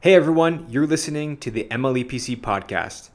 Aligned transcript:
Hey 0.00 0.14
everyone, 0.14 0.66
you're 0.70 0.86
listening 0.86 1.38
to 1.38 1.50
the 1.50 1.66
MLEPC 1.72 2.40
podcast. 2.40 3.10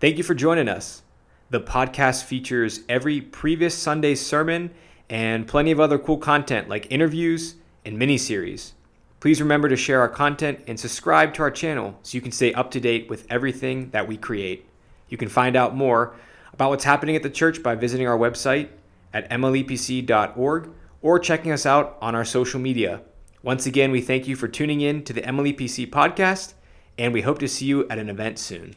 Thank 0.00 0.18
you 0.18 0.22
for 0.22 0.34
joining 0.34 0.68
us. 0.68 1.00
The 1.48 1.62
podcast 1.62 2.24
features 2.24 2.80
every 2.90 3.22
previous 3.22 3.74
Sunday's 3.74 4.20
sermon 4.20 4.70
and 5.08 5.48
plenty 5.48 5.70
of 5.70 5.80
other 5.80 5.98
cool 5.98 6.18
content 6.18 6.68
like 6.68 6.92
interviews 6.92 7.54
and 7.86 7.98
mini 7.98 8.18
series. 8.18 8.74
Please 9.18 9.40
remember 9.40 9.70
to 9.70 9.76
share 9.76 10.02
our 10.02 10.10
content 10.10 10.60
and 10.66 10.78
subscribe 10.78 11.32
to 11.32 11.42
our 11.42 11.50
channel 11.50 11.98
so 12.02 12.14
you 12.14 12.20
can 12.20 12.32
stay 12.32 12.52
up 12.52 12.70
to 12.72 12.80
date 12.80 13.08
with 13.08 13.26
everything 13.30 13.88
that 13.92 14.06
we 14.06 14.18
create. 14.18 14.68
You 15.08 15.16
can 15.16 15.30
find 15.30 15.56
out 15.56 15.74
more 15.74 16.16
about 16.52 16.68
what's 16.68 16.84
happening 16.84 17.16
at 17.16 17.22
the 17.22 17.30
church 17.30 17.62
by 17.62 17.76
visiting 17.76 18.06
our 18.06 18.18
website 18.18 18.68
at 19.14 19.30
mlepc.org 19.30 20.68
or 21.00 21.18
checking 21.18 21.52
us 21.52 21.64
out 21.64 21.96
on 22.02 22.14
our 22.14 22.26
social 22.26 22.60
media. 22.60 23.00
Once 23.46 23.64
again, 23.64 23.92
we 23.92 24.00
thank 24.00 24.26
you 24.26 24.34
for 24.34 24.48
tuning 24.48 24.80
in 24.80 25.04
to 25.04 25.12
the 25.12 25.22
MLEPC 25.22 25.88
podcast, 25.88 26.54
and 26.98 27.12
we 27.12 27.22
hope 27.22 27.38
to 27.38 27.46
see 27.46 27.64
you 27.64 27.88
at 27.88 27.96
an 27.96 28.08
event 28.08 28.40
soon. 28.40 28.74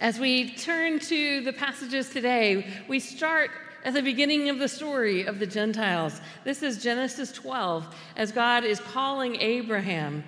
As 0.00 0.18
we 0.18 0.50
turn 0.50 0.98
to 0.98 1.40
the 1.40 1.54
passages 1.54 2.10
today, 2.10 2.66
we 2.88 3.00
start 3.00 3.50
at 3.86 3.94
the 3.94 4.02
beginning 4.02 4.50
of 4.50 4.58
the 4.58 4.68
story 4.68 5.24
of 5.24 5.38
the 5.38 5.46
Gentiles. 5.46 6.20
This 6.44 6.62
is 6.62 6.82
Genesis 6.82 7.32
12, 7.32 7.86
as 8.16 8.32
God 8.32 8.64
is 8.64 8.80
calling 8.80 9.36
Abraham, 9.36 10.24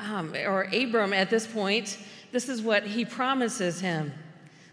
um, 0.00 0.34
or 0.44 0.64
Abram 0.74 1.12
at 1.12 1.30
this 1.30 1.46
point. 1.46 1.98
This 2.32 2.48
is 2.48 2.60
what 2.60 2.82
he 2.82 3.04
promises 3.04 3.78
him. 3.78 4.12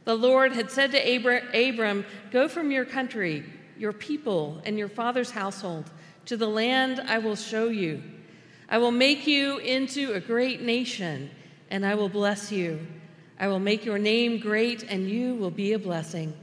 The 0.05 0.15
Lord 0.15 0.53
had 0.53 0.71
said 0.71 0.89
to 0.93 1.69
Abram, 1.69 2.03
Go 2.31 2.47
from 2.47 2.71
your 2.71 2.85
country, 2.85 3.45
your 3.77 3.93
people, 3.93 4.59
and 4.65 4.75
your 4.75 4.89
father's 4.89 5.29
household 5.29 5.91
to 6.25 6.35
the 6.35 6.47
land 6.47 6.99
I 6.99 7.19
will 7.19 7.35
show 7.35 7.67
you. 7.67 8.01
I 8.73 8.79
will 8.79 8.91
make 8.91 9.27
you 9.27 9.59
into 9.59 10.13
a 10.13 10.19
great 10.19 10.63
nation, 10.63 11.29
and 11.69 11.85
I 11.85 11.93
will 11.93 12.09
bless 12.09 12.51
you. 12.51 12.79
I 13.39 13.47
will 13.47 13.59
make 13.59 13.85
your 13.85 13.99
name 13.99 14.39
great, 14.39 14.81
and 14.81 15.07
you 15.07 15.35
will 15.35 15.51
be 15.51 15.73
a 15.73 15.77
blessing. 15.77 16.33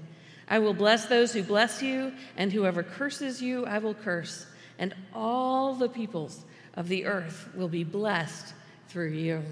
I 0.46 0.60
will 0.60 0.72
bless 0.72 1.06
those 1.06 1.32
who 1.32 1.42
bless 1.42 1.82
you, 1.82 2.12
and 2.36 2.52
whoever 2.52 2.84
curses 2.84 3.42
you, 3.42 3.66
I 3.66 3.78
will 3.78 3.94
curse. 3.94 4.46
And 4.78 4.94
all 5.12 5.74
the 5.74 5.88
peoples 5.88 6.44
of 6.74 6.86
the 6.86 7.04
earth 7.04 7.48
will 7.56 7.66
be 7.66 7.82
blessed 7.82 8.54
through 8.86 9.10
you. 9.10 9.42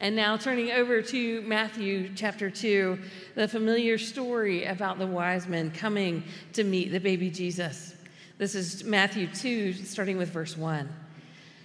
And 0.00 0.16
now, 0.16 0.36
turning 0.36 0.72
over 0.72 1.00
to 1.00 1.42
Matthew 1.42 2.10
chapter 2.16 2.50
2, 2.50 2.98
the 3.36 3.46
familiar 3.46 3.96
story 3.96 4.64
about 4.64 4.98
the 4.98 5.06
wise 5.06 5.46
men 5.46 5.70
coming 5.70 6.24
to 6.54 6.64
meet 6.64 6.90
the 6.90 6.98
baby 6.98 7.30
Jesus. 7.30 7.94
This 8.38 8.56
is 8.56 8.82
Matthew 8.82 9.28
2, 9.28 9.72
starting 9.72 10.18
with 10.18 10.30
verse 10.30 10.56
1. 10.56 10.99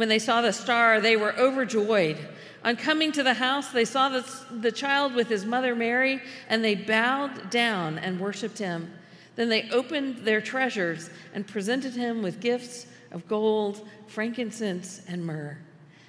When 0.00 0.08
they 0.08 0.18
saw 0.18 0.40
the 0.40 0.54
star, 0.54 0.98
they 0.98 1.18
were 1.18 1.36
overjoyed. 1.36 2.16
On 2.64 2.74
coming 2.74 3.12
to 3.12 3.22
the 3.22 3.34
house, 3.34 3.68
they 3.68 3.84
saw 3.84 4.08
the, 4.08 4.26
the 4.50 4.72
child 4.72 5.14
with 5.14 5.28
his 5.28 5.44
mother 5.44 5.74
Mary, 5.74 6.22
and 6.48 6.64
they 6.64 6.74
bowed 6.74 7.50
down 7.50 7.98
and 7.98 8.18
worshiped 8.18 8.56
him. 8.56 8.94
Then 9.36 9.50
they 9.50 9.68
opened 9.68 10.24
their 10.24 10.40
treasures 10.40 11.10
and 11.34 11.46
presented 11.46 11.92
him 11.92 12.22
with 12.22 12.40
gifts 12.40 12.86
of 13.10 13.28
gold, 13.28 13.86
frankincense, 14.06 15.02
and 15.06 15.22
myrrh. 15.22 15.58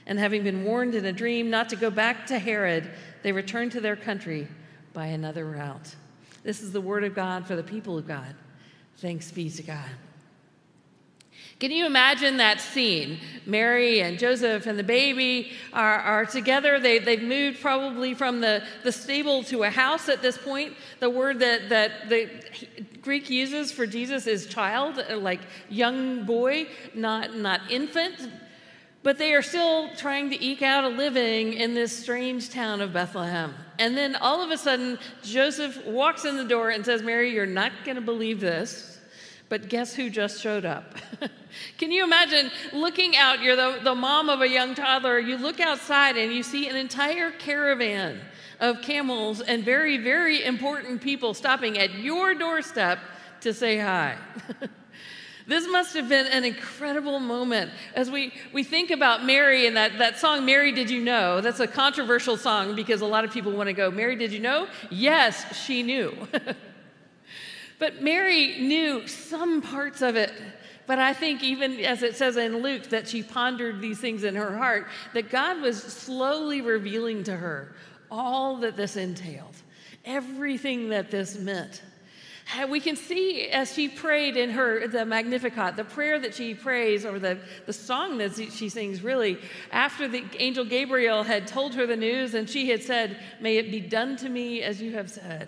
And 0.05 0.17
having 0.17 0.45
been 0.45 0.63
warned 0.63 0.95
in 0.95 1.03
a 1.03 1.11
dream 1.11 1.49
not 1.49 1.67
to 1.71 1.75
go 1.75 1.89
back 1.89 2.27
to 2.27 2.39
Herod, 2.39 2.89
they 3.23 3.33
returned 3.33 3.73
to 3.73 3.81
their 3.81 3.97
country 3.97 4.47
by 4.93 5.07
another 5.07 5.43
route. 5.43 5.95
This 6.43 6.61
is 6.61 6.71
the 6.71 6.79
word 6.79 7.03
of 7.03 7.13
God 7.13 7.45
for 7.45 7.57
the 7.57 7.61
people 7.61 7.97
of 7.97 8.07
God. 8.07 8.35
Thanks 8.99 9.31
be 9.31 9.49
to 9.49 9.63
God. 9.63 9.89
Can 11.61 11.69
you 11.69 11.85
imagine 11.85 12.37
that 12.37 12.59
scene? 12.59 13.19
Mary 13.45 14.01
and 14.01 14.17
Joseph 14.17 14.65
and 14.65 14.79
the 14.79 14.83
baby 14.83 15.51
are, 15.73 15.99
are 15.99 16.25
together. 16.25 16.79
They, 16.79 16.97
they've 16.97 17.21
moved 17.21 17.61
probably 17.61 18.15
from 18.15 18.41
the, 18.41 18.63
the 18.83 18.91
stable 18.91 19.43
to 19.43 19.61
a 19.61 19.69
house 19.69 20.09
at 20.09 20.23
this 20.23 20.39
point. 20.39 20.73
The 20.99 21.11
word 21.11 21.37
that, 21.37 21.69
that 21.69 22.09
the 22.09 22.31
Greek 23.03 23.29
uses 23.29 23.71
for 23.71 23.85
Jesus 23.85 24.25
is 24.25 24.47
child, 24.47 25.05
uh, 25.07 25.17
like 25.17 25.41
young 25.69 26.25
boy, 26.25 26.65
not, 26.95 27.35
not 27.35 27.69
infant. 27.69 28.15
But 29.03 29.19
they 29.19 29.35
are 29.35 29.43
still 29.43 29.95
trying 29.95 30.31
to 30.31 30.43
eke 30.43 30.63
out 30.63 30.83
a 30.83 30.89
living 30.89 31.53
in 31.53 31.75
this 31.75 31.95
strange 31.95 32.49
town 32.49 32.81
of 32.81 32.91
Bethlehem. 32.91 33.53
And 33.77 33.95
then 33.95 34.15
all 34.15 34.41
of 34.43 34.49
a 34.49 34.57
sudden, 34.57 34.97
Joseph 35.21 35.85
walks 35.85 36.25
in 36.25 36.37
the 36.37 36.43
door 36.43 36.71
and 36.71 36.83
says, 36.83 37.03
Mary, 37.03 37.31
you're 37.31 37.45
not 37.45 37.71
going 37.85 37.97
to 37.97 38.01
believe 38.01 38.39
this, 38.39 38.90
but 39.51 39.67
guess 39.67 39.93
who 39.93 40.09
just 40.09 40.41
showed 40.41 40.63
up? 40.63 40.95
Can 41.77 41.91
you 41.91 42.05
imagine 42.05 42.49
looking 42.71 43.17
out? 43.17 43.41
You're 43.41 43.57
the, 43.57 43.79
the 43.83 43.93
mom 43.93 44.29
of 44.29 44.39
a 44.39 44.47
young 44.47 44.75
toddler. 44.75 45.19
You 45.19 45.35
look 45.37 45.59
outside 45.59 46.15
and 46.15 46.31
you 46.31 46.41
see 46.41 46.69
an 46.69 46.77
entire 46.77 47.31
caravan 47.31 48.21
of 48.61 48.81
camels 48.81 49.41
and 49.41 49.65
very, 49.65 49.97
very 49.97 50.45
important 50.45 51.01
people 51.01 51.33
stopping 51.33 51.77
at 51.77 51.95
your 51.95 52.33
doorstep 52.33 52.99
to 53.41 53.53
say 53.53 53.77
hi. 53.77 54.17
This 55.47 55.67
must 55.67 55.95
have 55.95 56.07
been 56.07 56.27
an 56.27 56.45
incredible 56.45 57.19
moment 57.19 57.71
as 57.95 58.09
we, 58.09 58.31
we 58.53 58.63
think 58.63 58.89
about 58.89 59.25
Mary 59.25 59.67
and 59.67 59.75
that, 59.75 59.97
that 59.97 60.17
song, 60.17 60.45
Mary 60.45 60.71
Did 60.71 60.89
You 60.89 61.01
Know? 61.01 61.41
That's 61.41 61.59
a 61.59 61.67
controversial 61.67 62.37
song 62.37 62.73
because 62.75 63.01
a 63.01 63.05
lot 63.05 63.25
of 63.25 63.31
people 63.31 63.51
want 63.51 63.67
to 63.67 63.73
go, 63.73 63.91
Mary 63.91 64.15
Did 64.15 64.31
You 64.31 64.39
Know? 64.39 64.67
Yes, 64.91 65.53
she 65.57 65.83
knew. 65.83 66.15
but 67.81 68.03
Mary 68.03 68.59
knew 68.59 69.07
some 69.07 69.59
parts 69.59 70.03
of 70.03 70.15
it. 70.15 70.31
But 70.85 70.99
I 70.99 71.13
think, 71.13 71.41
even 71.41 71.79
as 71.79 72.03
it 72.03 72.15
says 72.15 72.37
in 72.37 72.61
Luke, 72.61 72.83
that 72.89 73.07
she 73.07 73.23
pondered 73.23 73.81
these 73.81 73.97
things 73.97 74.23
in 74.23 74.35
her 74.35 74.55
heart, 74.55 74.85
that 75.15 75.31
God 75.31 75.61
was 75.61 75.81
slowly 75.81 76.61
revealing 76.61 77.23
to 77.23 77.35
her 77.35 77.73
all 78.11 78.57
that 78.57 78.77
this 78.77 78.97
entailed, 78.97 79.55
everything 80.05 80.89
that 80.89 81.09
this 81.09 81.39
meant 81.39 81.81
we 82.69 82.79
can 82.79 82.95
see 82.95 83.47
as 83.47 83.73
she 83.73 83.87
prayed 83.87 84.35
in 84.35 84.49
her 84.49 84.87
the 84.87 85.05
magnificat 85.05 85.75
the 85.77 85.83
prayer 85.83 86.19
that 86.19 86.33
she 86.33 86.53
prays 86.53 87.05
or 87.05 87.17
the, 87.17 87.37
the 87.65 87.71
song 87.71 88.17
that 88.17 88.35
she 88.35 88.67
sings 88.67 89.01
really 89.01 89.37
after 89.71 90.07
the 90.07 90.23
angel 90.37 90.65
gabriel 90.65 91.23
had 91.23 91.47
told 91.47 91.73
her 91.73 91.85
the 91.85 91.95
news 91.95 92.33
and 92.33 92.49
she 92.49 92.69
had 92.69 92.83
said 92.83 93.17
may 93.39 93.57
it 93.57 93.71
be 93.71 93.79
done 93.79 94.17
to 94.17 94.27
me 94.27 94.61
as 94.61 94.81
you 94.81 94.91
have 94.91 95.09
said 95.09 95.47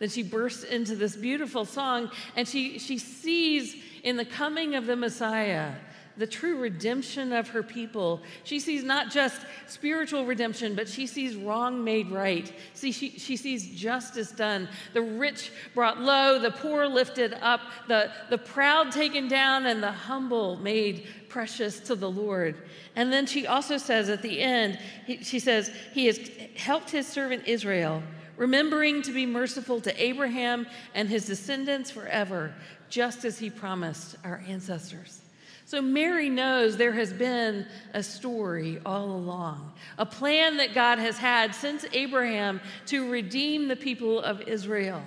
then 0.00 0.08
she 0.08 0.24
bursts 0.24 0.64
into 0.64 0.96
this 0.96 1.14
beautiful 1.14 1.64
song 1.64 2.10
and 2.34 2.48
she, 2.48 2.80
she 2.80 2.98
sees 2.98 3.76
in 4.02 4.16
the 4.16 4.24
coming 4.24 4.74
of 4.74 4.86
the 4.86 4.96
messiah 4.96 5.74
the 6.20 6.26
true 6.26 6.58
redemption 6.58 7.32
of 7.32 7.48
her 7.48 7.62
people. 7.62 8.20
She 8.44 8.60
sees 8.60 8.84
not 8.84 9.10
just 9.10 9.40
spiritual 9.66 10.26
redemption, 10.26 10.74
but 10.74 10.86
she 10.86 11.06
sees 11.06 11.34
wrong 11.34 11.82
made 11.82 12.10
right. 12.10 12.52
See, 12.74 12.92
she, 12.92 13.10
she 13.10 13.36
sees 13.36 13.74
justice 13.74 14.30
done, 14.30 14.68
the 14.92 15.00
rich 15.00 15.50
brought 15.74 15.98
low, 15.98 16.38
the 16.38 16.50
poor 16.50 16.86
lifted 16.86 17.34
up, 17.40 17.60
the, 17.88 18.12
the 18.28 18.38
proud 18.38 18.92
taken 18.92 19.28
down, 19.28 19.66
and 19.66 19.82
the 19.82 19.92
humble 19.92 20.56
made 20.56 21.06
precious 21.30 21.80
to 21.80 21.94
the 21.94 22.10
Lord. 22.10 22.56
And 22.96 23.12
then 23.12 23.24
she 23.24 23.46
also 23.46 23.78
says 23.78 24.10
at 24.10 24.20
the 24.20 24.40
end, 24.40 24.78
he, 25.06 25.24
she 25.24 25.38
says, 25.38 25.70
He 25.94 26.06
has 26.06 26.18
helped 26.54 26.90
his 26.90 27.06
servant 27.06 27.44
Israel, 27.46 28.02
remembering 28.40 29.02
to 29.02 29.12
be 29.12 29.26
merciful 29.26 29.82
to 29.82 30.02
Abraham 30.02 30.66
and 30.94 31.10
his 31.10 31.26
descendants 31.26 31.90
forever, 31.90 32.54
just 32.88 33.26
as 33.26 33.38
he 33.38 33.50
promised 33.50 34.16
our 34.24 34.42
ancestors. 34.48 35.20
So 35.66 35.82
Mary 35.82 36.30
knows 36.30 36.78
there 36.78 36.90
has 36.92 37.12
been 37.12 37.66
a 37.92 38.02
story 38.02 38.80
all 38.86 39.10
along, 39.10 39.74
a 39.98 40.06
plan 40.06 40.56
that 40.56 40.72
God 40.72 40.98
has 40.98 41.18
had 41.18 41.54
since 41.54 41.84
Abraham 41.92 42.62
to 42.86 43.10
redeem 43.10 43.68
the 43.68 43.76
people 43.76 44.20
of 44.20 44.40
Israel. 44.48 45.02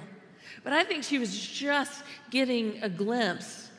But 0.63 0.73
I 0.73 0.83
think 0.83 1.03
she 1.03 1.17
was 1.17 1.35
just 1.35 2.03
getting 2.29 2.83
a 2.83 2.87
glimpse 2.87 3.71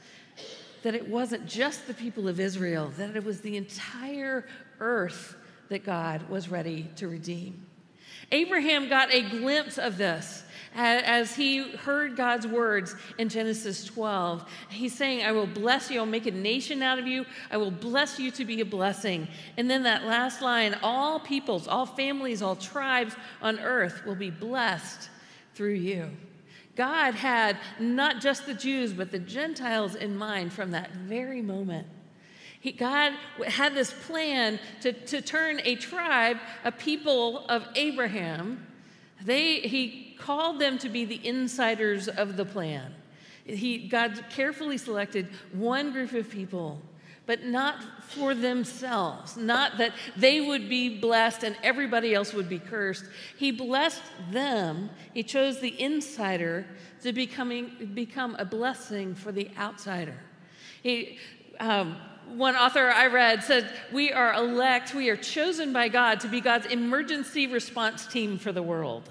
that 0.83 0.97
it 0.97 1.09
wasn't 1.09 1.47
just 1.47 1.87
the 1.87 1.95
people 1.95 2.27
of 2.27 2.41
Israel, 2.41 2.93
that 2.99 3.15
it 3.15 3.25
was 3.25 3.41
the 3.41 3.57
entire 3.57 4.45
earth 4.81 5.37
that 5.69 5.85
God 5.85 6.29
was 6.29 6.49
ready 6.49 6.91
to 6.97 7.07
redeem. 7.07 7.65
Abraham 8.35 8.89
got 8.89 9.15
a 9.15 9.23
glimpse 9.23 9.79
of 9.79 9.97
this 9.97 10.43
as 10.75 11.37
he 11.37 11.71
heard 11.77 12.17
God's 12.17 12.49
words 12.49 12.97
in 13.17 13.29
Genesis 13.29 13.85
12. 13.85 14.45
He's 14.71 14.93
saying, 14.93 15.25
I 15.25 15.31
will 15.31 15.47
bless 15.47 15.89
you, 15.89 16.01
I'll 16.01 16.07
make 16.07 16.27
a 16.27 16.33
nation 16.33 16.83
out 16.83 16.99
of 16.99 17.07
you, 17.07 17.27
I 17.53 17.59
will 17.59 17.71
bless 17.71 18.19
you 18.19 18.33
to 18.33 18.45
be 18.45 18.61
a 18.61 18.65
blessing. 18.65 19.29
And 19.57 19.71
then 19.71 19.85
that 19.85 20.05
last 20.05 20.43
line 20.43 20.77
all 20.83 21.21
peoples, 21.21 21.69
all 21.69 21.87
families, 21.87 22.43
all 22.43 22.57
tribes 22.57 23.15
on 23.41 23.61
earth 23.61 24.05
will 24.05 24.17
be 24.17 24.31
blessed 24.31 25.11
through 25.55 25.75
you. 25.75 26.11
God 26.75 27.15
had 27.15 27.57
not 27.79 28.21
just 28.21 28.47
the 28.47 28.55
Jews, 28.55 28.93
but 28.93 29.13
the 29.13 29.21
Gentiles 29.21 29.95
in 29.95 30.17
mind 30.17 30.53
from 30.53 30.73
that 30.73 30.91
very 30.91 31.41
moment. 31.41 31.87
He, 32.65 32.73
God 32.73 33.13
had 33.47 33.75
this 33.75 33.93
plan 33.93 34.59
to, 34.81 34.95
to 34.95 35.21
turn 35.21 35.61
a 35.65 35.77
tribe, 35.77 36.39
a 36.65 36.73
people 36.73 37.45
of 37.47 37.69
Abraham, 37.75 38.67
they, 39.23 39.61
he 39.61 40.17
called 40.19 40.59
them 40.59 40.79
to 40.79 40.89
be 40.89 41.05
the 41.05 41.21
insiders 41.27 42.09
of 42.09 42.39
the 42.39 42.47
plan. 42.47 42.95
He, 43.45 43.87
God 43.87 44.25
carefully 44.31 44.79
selected 44.79 45.29
one 45.53 45.93
group 45.93 46.15
of 46.15 46.31
people, 46.31 46.81
but 47.27 47.45
not 47.45 47.83
for 48.05 48.35
themselves, 48.35 49.37
not 49.37 49.77
that 49.77 49.93
they 50.17 50.41
would 50.41 50.67
be 50.67 50.99
blessed 50.99 51.45
and 51.45 51.59
everybody 51.63 52.15
else 52.15 52.33
would 52.33 52.49
be 52.49 52.61
cursed. 52.61 53.05
He 53.37 53.51
blessed 53.51 54.01
them. 54.31 54.89
He 55.13 55.23
chose 55.23 55.61
the 55.61 55.79
insider 55.79 56.65
to 57.03 57.13
becoming, 57.13 57.91
become 57.93 58.37
a 58.39 58.47
blessing 58.47 59.15
for 59.15 59.33
the 59.33 59.51
outsider. 59.59 60.17
He, 60.83 61.19
um, 61.61 61.97
one 62.29 62.57
author 62.57 62.91
I 62.91 63.07
read 63.07 63.43
said, 63.43 63.71
We 63.93 64.13
are 64.13 64.35
elect, 64.35 64.95
we 64.95 65.11
are 65.11 65.17
chosen 65.17 65.73
by 65.73 65.89
God 65.89 66.21
to 66.21 66.29
be 66.29 66.41
God's 66.41 66.67
emergency 66.67 67.47
response 67.47 68.07
team 68.07 68.39
for 68.39 68.53
the 68.53 68.63
world. 68.63 69.09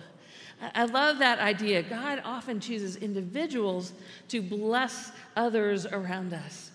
I 0.73 0.85
love 0.85 1.19
that 1.19 1.39
idea. 1.39 1.83
God 1.83 2.21
often 2.23 2.59
chooses 2.59 2.95
individuals 2.95 3.93
to 4.29 4.41
bless 4.41 5.11
others 5.35 5.85
around 5.85 6.33
us. 6.33 6.71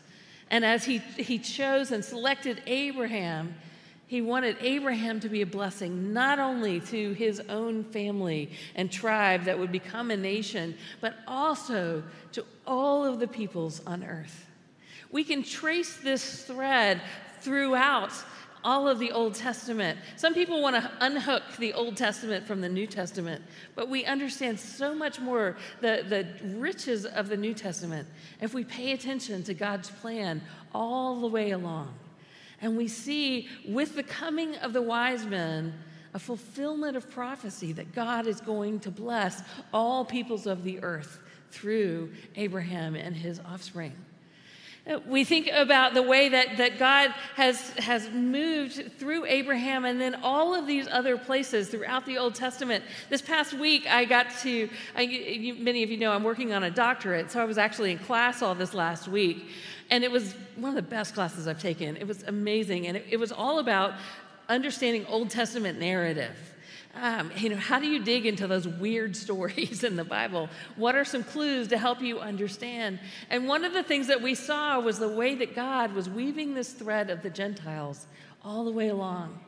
And 0.51 0.65
as 0.65 0.85
he, 0.85 0.99
he 0.99 1.39
chose 1.39 1.93
and 1.93 2.05
selected 2.05 2.63
Abraham, 2.67 3.55
he 4.07 4.23
wanted 4.23 4.57
Abraham 4.61 5.21
to 5.21 5.29
be 5.29 5.43
a 5.43 5.47
blessing 5.47 6.13
not 6.15 6.39
only 6.39 6.81
to 6.81 7.13
his 7.13 7.41
own 7.49 7.85
family 7.85 8.51
and 8.75 8.91
tribe 8.91 9.45
that 9.45 9.59
would 9.59 9.71
become 9.71 10.11
a 10.11 10.17
nation, 10.17 10.75
but 11.01 11.17
also 11.27 12.03
to 12.33 12.45
all 12.67 13.05
of 13.05 13.21
the 13.21 13.29
peoples 13.29 13.83
on 13.87 14.03
earth. 14.03 14.48
We 15.11 15.25
can 15.25 15.43
trace 15.43 15.97
this 15.97 16.45
thread 16.45 17.01
throughout 17.41 18.13
all 18.65 18.89
of 18.89 18.99
the 18.99 19.13
Old 19.13 19.35
Testament. 19.35 19.99
Some 20.17 20.35
people 20.35 20.61
want 20.61 20.77
to 20.77 20.91
unhook 21.01 21.43
the 21.59 21.73
Old 21.73 21.97
Testament 21.97 22.47
from 22.47 22.61
the 22.61 22.69
New 22.69 22.87
Testament, 22.87 23.43
but 23.75 23.89
we 23.89 24.05
understand 24.05 24.59
so 24.59 24.95
much 24.95 25.21
more 25.21 25.57
the, 25.81 26.05
the 26.09 26.27
riches 26.57 27.07
of 27.07 27.29
the 27.29 27.37
New 27.37 27.55
Testament 27.55 28.07
if 28.41 28.55
we 28.55 28.65
pay 28.65 28.93
attention 28.93 29.43
to 29.45 29.55
God's 29.55 29.91
plan 29.91 30.43
all 30.75 31.21
the 31.21 31.29
way 31.29 31.53
along. 31.53 31.95
And 32.61 32.77
we 32.77 32.89
see 32.89 33.49
with 33.67 33.95
the 33.95 34.03
coming 34.03 34.57
of 34.57 34.73
the 34.73 34.83
wise 34.83 35.25
men, 35.25 35.73
a 36.15 36.19
fulfillment 36.19 36.97
of 36.97 37.09
prophecy 37.11 37.73
that 37.73 37.95
God 37.95 38.27
is 38.27 38.41
going 38.41 38.81
to 38.81 38.91
bless 38.91 39.43
all 39.73 40.05
peoples 40.05 40.47
of 40.47 40.65
the 40.65 40.83
earth 40.83 41.21
through 41.51 42.11
Abraham 42.35 42.97
and 42.97 43.15
his 43.15 43.41
offspring. 43.41 43.93
We 45.07 45.25
think 45.25 45.51
about 45.53 45.93
the 45.93 46.03
way 46.03 46.31
that, 46.31 46.57
that 46.57 46.79
God 46.79 47.11
has, 47.35 47.71
has 47.73 48.09
moved 48.11 48.93
through 48.99 49.27
Abraham 49.27 49.85
and 49.85 50.01
then 50.01 50.15
all 50.23 50.55
of 50.55 50.67
these 50.67 50.89
other 50.89 51.19
places 51.19 51.69
throughout 51.69 52.07
the 52.07 52.17
Old 52.17 52.35
Testament. 52.35 52.83
This 53.11 53.21
past 53.21 53.53
week, 53.53 53.87
I 53.87 54.07
got 54.07 54.27
to, 54.41 54.69
I, 54.97 55.03
you, 55.03 55.55
many 55.55 55.83
of 55.83 55.91
you 55.91 55.99
know 55.99 56.13
I'm 56.13 56.25
working 56.25 56.55
on 56.55 56.63
a 56.63 56.71
doctorate, 56.71 57.31
so 57.31 57.41
I 57.41 57.45
was 57.45 57.59
actually 57.59 57.93
in 57.93 57.99
class 57.99 58.41
all 58.41 58.55
this 58.55 58.73
last 58.73 59.09
week. 59.09 59.49
And 59.91 60.05
it 60.05 60.11
was 60.11 60.35
one 60.57 60.71
of 60.71 60.77
the 60.77 60.91
best 60.91 61.15
classes 61.15 61.47
I've 61.47 61.61
taken. 61.61 61.97
It 61.97 62.07
was 62.07 62.23
amazing. 62.23 62.87
And 62.87 62.97
it, 62.97 63.05
it 63.11 63.17
was 63.19 63.31
all 63.31 63.59
about 63.59 63.93
understanding 64.49 65.05
Old 65.07 65.29
Testament 65.29 65.79
narrative. 65.79 66.35
Um, 67.01 67.31
you 67.37 67.49
know, 67.49 67.57
how 67.57 67.79
do 67.79 67.87
you 67.87 68.03
dig 68.03 68.27
into 68.27 68.47
those 68.47 68.67
weird 68.67 69.17
stories 69.25 69.85
in 69.85 69.97
the 69.97 70.05
Bible? 70.05 70.49
What 70.77 70.95
are 70.95 71.05
some 71.05 71.23
clues 71.23 71.69
to 71.69 71.79
help 71.79 72.01
you 72.01 72.19
understand? 72.19 72.99
And 73.31 73.47
one 73.47 73.65
of 73.65 73.73
the 73.73 73.83
things 73.83 74.09
that 74.09 74.21
we 74.21 74.35
saw 74.35 74.81
was 74.81 74.99
the 74.99 75.09
way 75.09 75.35
that 75.37 75.55
God 75.55 75.93
was 75.93 76.09
weaving 76.09 76.55
this 76.55 76.73
thread 76.73 77.11
of 77.11 77.23
the 77.23 77.31
Gentiles 77.31 78.07
all 78.45 78.65
the 78.65 78.73
way 78.73 78.89
along. 78.89 79.39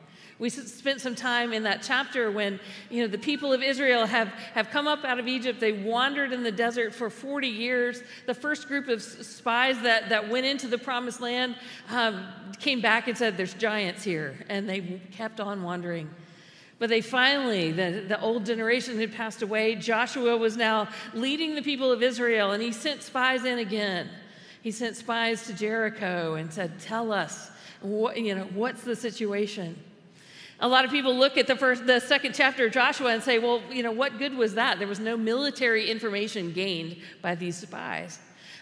We 0.41 0.49
spent 0.49 1.01
some 1.01 1.13
time 1.13 1.53
in 1.53 1.61
that 1.63 1.83
chapter 1.83 2.31
when 2.31 2.59
you 2.89 3.03
know 3.03 3.07
the 3.07 3.19
people 3.19 3.53
of 3.53 3.61
Israel 3.61 4.07
have, 4.07 4.29
have 4.55 4.71
come 4.71 4.87
up 4.87 5.05
out 5.05 5.19
of 5.19 5.27
Egypt. 5.27 5.59
They 5.59 5.71
wandered 5.71 6.33
in 6.33 6.41
the 6.41 6.51
desert 6.51 6.95
for 6.95 7.11
40 7.11 7.47
years. 7.47 8.01
The 8.25 8.33
first 8.33 8.67
group 8.67 8.87
of 8.87 9.03
spies 9.03 9.79
that, 9.83 10.09
that 10.09 10.29
went 10.29 10.47
into 10.47 10.67
the 10.67 10.79
promised 10.79 11.21
land 11.21 11.57
um, 11.91 12.25
came 12.59 12.81
back 12.81 13.07
and 13.07 13.15
said, 13.15 13.37
There's 13.37 13.53
giants 13.53 14.03
here. 14.03 14.35
And 14.49 14.67
they 14.67 14.99
kept 15.11 15.39
on 15.39 15.61
wandering. 15.61 16.09
But 16.81 16.89
they 16.89 17.01
finally, 17.01 17.71
the, 17.71 18.05
the 18.07 18.19
old 18.19 18.43
generation 18.43 18.99
had 18.99 19.13
passed 19.13 19.43
away. 19.43 19.75
Joshua 19.75 20.35
was 20.35 20.57
now 20.57 20.87
leading 21.13 21.53
the 21.53 21.61
people 21.61 21.91
of 21.91 22.01
Israel, 22.01 22.53
and 22.53 22.63
he 22.63 22.71
sent 22.71 23.03
spies 23.03 23.45
in 23.45 23.59
again. 23.59 24.09
He 24.63 24.71
sent 24.71 24.97
spies 24.97 25.45
to 25.45 25.53
Jericho 25.53 26.33
and 26.33 26.51
said, 26.51 26.79
Tell 26.79 27.11
us, 27.11 27.51
what, 27.81 28.17
you 28.17 28.33
know, 28.33 28.45
what's 28.55 28.81
the 28.81 28.95
situation? 28.95 29.77
A 30.59 30.67
lot 30.67 30.83
of 30.83 30.89
people 30.89 31.15
look 31.15 31.37
at 31.37 31.45
the 31.45 31.55
first, 31.55 31.85
the 31.85 31.99
second 31.99 32.33
chapter 32.33 32.65
of 32.65 32.71
Joshua 32.71 33.13
and 33.13 33.21
say, 33.21 33.37
well, 33.37 33.61
you 33.69 33.83
know, 33.83 33.91
what 33.91 34.17
good 34.17 34.35
was 34.35 34.55
that? 34.55 34.79
There 34.79 34.87
was 34.87 34.99
no 34.99 35.15
military 35.15 35.87
information 35.87 36.51
gained 36.51 36.97
by 37.21 37.35
these 37.35 37.57
spies. 37.57 38.17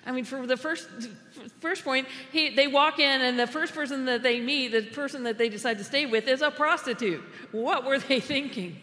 I 0.10 0.12
mean, 0.12 0.25
for 0.25 0.48
the 0.48 0.58
first 0.58 0.89
first 1.60 1.84
point, 1.84 2.08
he, 2.32 2.50
they 2.56 2.66
walk 2.66 2.98
in, 2.98 3.22
and 3.22 3.38
the 3.38 3.46
first 3.46 3.75
person 3.75 4.06
that 4.06 4.24
they 4.24 4.39
meet, 4.39 4.70
the 4.72 4.82
person 4.82 5.22
that 5.24 5.38
they 5.38 5.50
decide 5.50 5.78
to 5.78 5.84
stay 5.84 6.08
with, 6.08 6.28
is 6.28 6.42
a 6.42 6.50
prostitute. 6.50 7.22
What 7.51 7.86
were 7.86 8.00
they 8.00 8.20
thinking? 8.34 8.82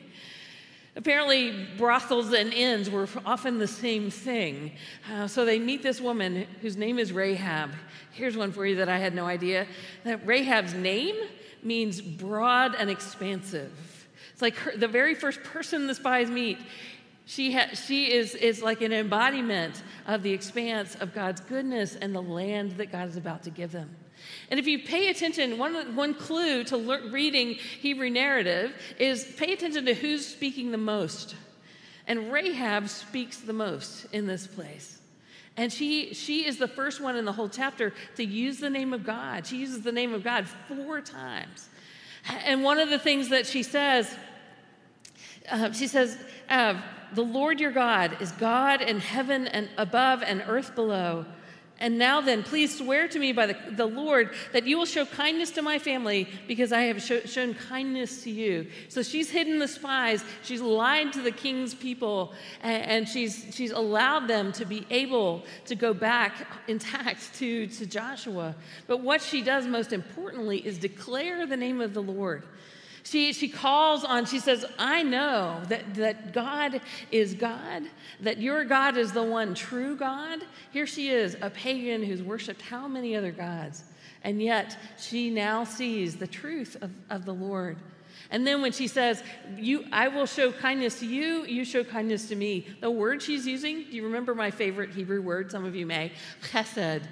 Apparently, 0.94 1.66
brothels 1.76 2.32
and 2.32 2.52
inns 2.52 2.88
were 2.88 3.08
often 3.24 3.58
the 3.58 3.66
same 3.66 4.08
thing. 4.08 4.70
Uh, 5.12 5.26
so 5.26 5.44
they 5.44 5.58
meet 5.58 5.82
this 5.82 6.00
woman 6.00 6.46
whose 6.62 6.76
name 6.76 6.96
is 6.96 7.12
Rahab. 7.12 7.72
Here's 8.12 8.36
one 8.36 8.52
for 8.52 8.64
you 8.64 8.76
that 8.76 8.88
I 8.88 8.98
had 8.98 9.12
no 9.12 9.26
idea. 9.26 9.66
That 10.04 10.24
Rahab's 10.24 10.74
name 10.74 11.16
means 11.60 12.00
broad 12.00 12.76
and 12.76 12.88
expansive. 12.88 13.72
It's 14.32 14.42
like 14.42 14.54
her, 14.56 14.76
the 14.76 14.88
very 14.88 15.16
first 15.16 15.42
person 15.42 15.88
the 15.88 15.94
spies 15.96 16.30
meet 16.30 16.58
she, 17.26 17.52
ha- 17.52 17.74
she 17.74 18.12
is, 18.12 18.34
is 18.36 18.62
like 18.62 18.80
an 18.80 18.92
embodiment 18.92 19.82
of 20.06 20.22
the 20.22 20.32
expanse 20.32 20.94
of 20.94 21.12
God's 21.12 21.40
goodness 21.40 21.96
and 21.96 22.14
the 22.14 22.22
land 22.22 22.72
that 22.78 22.92
God 22.92 23.08
is 23.08 23.16
about 23.16 23.42
to 23.42 23.50
give 23.50 23.72
them. 23.72 23.94
And 24.48 24.60
if 24.60 24.66
you 24.66 24.78
pay 24.78 25.08
attention, 25.08 25.58
one, 25.58 25.96
one 25.96 26.14
clue 26.14 26.62
to 26.64 26.76
le- 26.76 27.10
reading 27.10 27.54
Hebrew 27.54 28.10
narrative 28.10 28.74
is 28.98 29.24
pay 29.36 29.52
attention 29.52 29.84
to 29.86 29.94
who's 29.94 30.24
speaking 30.24 30.70
the 30.70 30.78
most. 30.78 31.34
And 32.06 32.32
Rahab 32.32 32.88
speaks 32.88 33.38
the 33.38 33.52
most 33.52 34.06
in 34.12 34.28
this 34.28 34.46
place. 34.46 35.00
And 35.56 35.72
she, 35.72 36.14
she 36.14 36.46
is 36.46 36.58
the 36.58 36.68
first 36.68 37.00
one 37.00 37.16
in 37.16 37.24
the 37.24 37.32
whole 37.32 37.48
chapter 37.48 37.92
to 38.14 38.24
use 38.24 38.58
the 38.58 38.70
name 38.70 38.92
of 38.92 39.04
God. 39.04 39.46
She 39.46 39.56
uses 39.56 39.82
the 39.82 39.92
name 39.92 40.14
of 40.14 40.22
God 40.22 40.46
four 40.68 41.00
times. 41.00 41.68
And 42.44 42.62
one 42.62 42.78
of 42.78 42.88
the 42.88 42.98
things 42.98 43.30
that 43.30 43.46
she 43.46 43.64
says, 43.64 44.14
uh, 45.50 45.72
she 45.72 45.86
says, 45.86 46.18
uh, 46.48 46.80
the 47.12 47.22
Lord 47.22 47.60
your 47.60 47.72
God 47.72 48.20
is 48.20 48.32
God 48.32 48.82
in 48.82 49.00
heaven 49.00 49.46
and 49.46 49.68
above 49.78 50.22
and 50.22 50.42
earth 50.46 50.74
below. 50.74 51.26
And 51.78 51.98
now 51.98 52.22
then, 52.22 52.42
please 52.42 52.78
swear 52.78 53.06
to 53.08 53.18
me 53.18 53.32
by 53.32 53.46
the, 53.46 53.56
the 53.72 53.86
Lord 53.86 54.30
that 54.52 54.66
you 54.66 54.78
will 54.78 54.86
show 54.86 55.04
kindness 55.04 55.50
to 55.52 55.62
my 55.62 55.78
family 55.78 56.26
because 56.48 56.72
I 56.72 56.82
have 56.82 57.02
show, 57.02 57.20
shown 57.20 57.52
kindness 57.52 58.22
to 58.22 58.30
you. 58.30 58.68
So 58.88 59.02
she's 59.02 59.30
hidden 59.30 59.58
the 59.58 59.68
spies. 59.68 60.24
She's 60.42 60.62
lied 60.62 61.12
to 61.12 61.20
the 61.20 61.30
king's 61.30 61.74
people, 61.74 62.32
and, 62.62 62.82
and 62.82 63.08
she's, 63.08 63.48
she's 63.50 63.72
allowed 63.72 64.26
them 64.26 64.52
to 64.52 64.64
be 64.64 64.86
able 64.88 65.44
to 65.66 65.74
go 65.74 65.92
back 65.92 66.46
intact 66.68 67.34
to, 67.34 67.66
to 67.66 67.84
Joshua. 67.84 68.54
But 68.86 69.02
what 69.02 69.20
she 69.20 69.42
does 69.42 69.66
most 69.66 69.92
importantly 69.92 70.66
is 70.66 70.78
declare 70.78 71.46
the 71.46 71.58
name 71.58 71.82
of 71.82 71.92
the 71.92 72.02
Lord. 72.02 72.44
She, 73.06 73.32
she 73.32 73.48
calls 73.48 74.02
on, 74.02 74.26
she 74.26 74.40
says, 74.40 74.64
I 74.80 75.04
know 75.04 75.62
that, 75.68 75.94
that 75.94 76.32
God 76.32 76.80
is 77.12 77.34
God, 77.34 77.84
that 78.20 78.38
your 78.38 78.64
God 78.64 78.96
is 78.96 79.12
the 79.12 79.22
one 79.22 79.54
true 79.54 79.94
God. 79.94 80.40
Here 80.72 80.88
she 80.88 81.10
is, 81.10 81.36
a 81.40 81.48
pagan 81.48 82.02
who's 82.02 82.20
worshiped 82.20 82.62
how 82.62 82.88
many 82.88 83.14
other 83.14 83.30
gods? 83.30 83.84
And 84.24 84.42
yet 84.42 84.76
she 84.98 85.30
now 85.30 85.62
sees 85.62 86.16
the 86.16 86.26
truth 86.26 86.76
of, 86.82 86.90
of 87.08 87.24
the 87.24 87.32
Lord. 87.32 87.76
And 88.32 88.44
then 88.44 88.60
when 88.60 88.72
she 88.72 88.88
says, 88.88 89.22
you, 89.56 89.84
I 89.92 90.08
will 90.08 90.26
show 90.26 90.50
kindness 90.50 90.98
to 90.98 91.06
you, 91.06 91.44
you 91.44 91.64
show 91.64 91.84
kindness 91.84 92.26
to 92.30 92.34
me, 92.34 92.66
the 92.80 92.90
word 92.90 93.22
she's 93.22 93.46
using, 93.46 93.84
do 93.84 93.94
you 93.96 94.02
remember 94.02 94.34
my 94.34 94.50
favorite 94.50 94.90
Hebrew 94.90 95.22
word? 95.22 95.52
Some 95.52 95.64
of 95.64 95.76
you 95.76 95.86
may. 95.86 96.10
Chesed. 96.50 97.04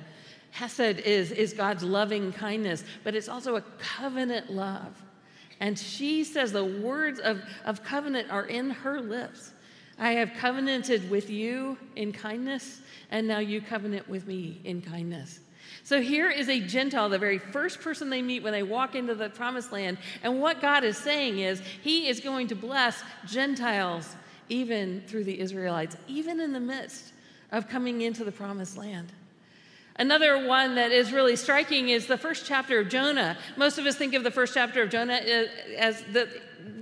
Chesed 0.56 0.98
is, 1.02 1.30
is 1.30 1.52
God's 1.52 1.84
loving 1.84 2.32
kindness, 2.32 2.82
but 3.04 3.14
it's 3.14 3.28
also 3.28 3.54
a 3.54 3.60
covenant 3.78 4.50
love. 4.50 5.03
And 5.60 5.78
she 5.78 6.24
says 6.24 6.52
the 6.52 6.64
words 6.64 7.18
of, 7.18 7.42
of 7.64 7.84
covenant 7.84 8.30
are 8.30 8.46
in 8.46 8.70
her 8.70 9.00
lips. 9.00 9.52
I 9.98 10.12
have 10.12 10.32
covenanted 10.38 11.08
with 11.10 11.30
you 11.30 11.78
in 11.94 12.12
kindness, 12.12 12.80
and 13.10 13.28
now 13.28 13.38
you 13.38 13.60
covenant 13.60 14.08
with 14.08 14.26
me 14.26 14.60
in 14.64 14.82
kindness. 14.82 15.40
So 15.84 16.00
here 16.00 16.30
is 16.30 16.48
a 16.48 16.60
Gentile, 16.60 17.08
the 17.08 17.18
very 17.18 17.38
first 17.38 17.80
person 17.80 18.10
they 18.10 18.22
meet 18.22 18.42
when 18.42 18.52
they 18.52 18.62
walk 18.62 18.94
into 18.94 19.14
the 19.14 19.30
promised 19.30 19.70
land. 19.70 19.98
And 20.22 20.40
what 20.40 20.60
God 20.60 20.82
is 20.82 20.96
saying 20.96 21.38
is, 21.38 21.60
He 21.82 22.08
is 22.08 22.20
going 22.20 22.48
to 22.48 22.56
bless 22.56 23.02
Gentiles 23.26 24.16
even 24.48 25.02
through 25.06 25.24
the 25.24 25.38
Israelites, 25.38 25.96
even 26.08 26.40
in 26.40 26.52
the 26.52 26.60
midst 26.60 27.12
of 27.52 27.68
coming 27.68 28.02
into 28.02 28.24
the 28.24 28.32
promised 28.32 28.76
land. 28.76 29.12
Another 29.96 30.46
one 30.46 30.74
that 30.74 30.90
is 30.90 31.12
really 31.12 31.36
striking 31.36 31.88
is 31.88 32.06
the 32.06 32.18
first 32.18 32.46
chapter 32.46 32.80
of 32.80 32.88
Jonah. 32.88 33.36
Most 33.56 33.78
of 33.78 33.86
us 33.86 33.94
think 33.94 34.14
of 34.14 34.24
the 34.24 34.30
first 34.30 34.54
chapter 34.54 34.82
of 34.82 34.90
Jonah 34.90 35.14
uh, 35.14 35.46
as 35.78 36.02
the 36.12 36.28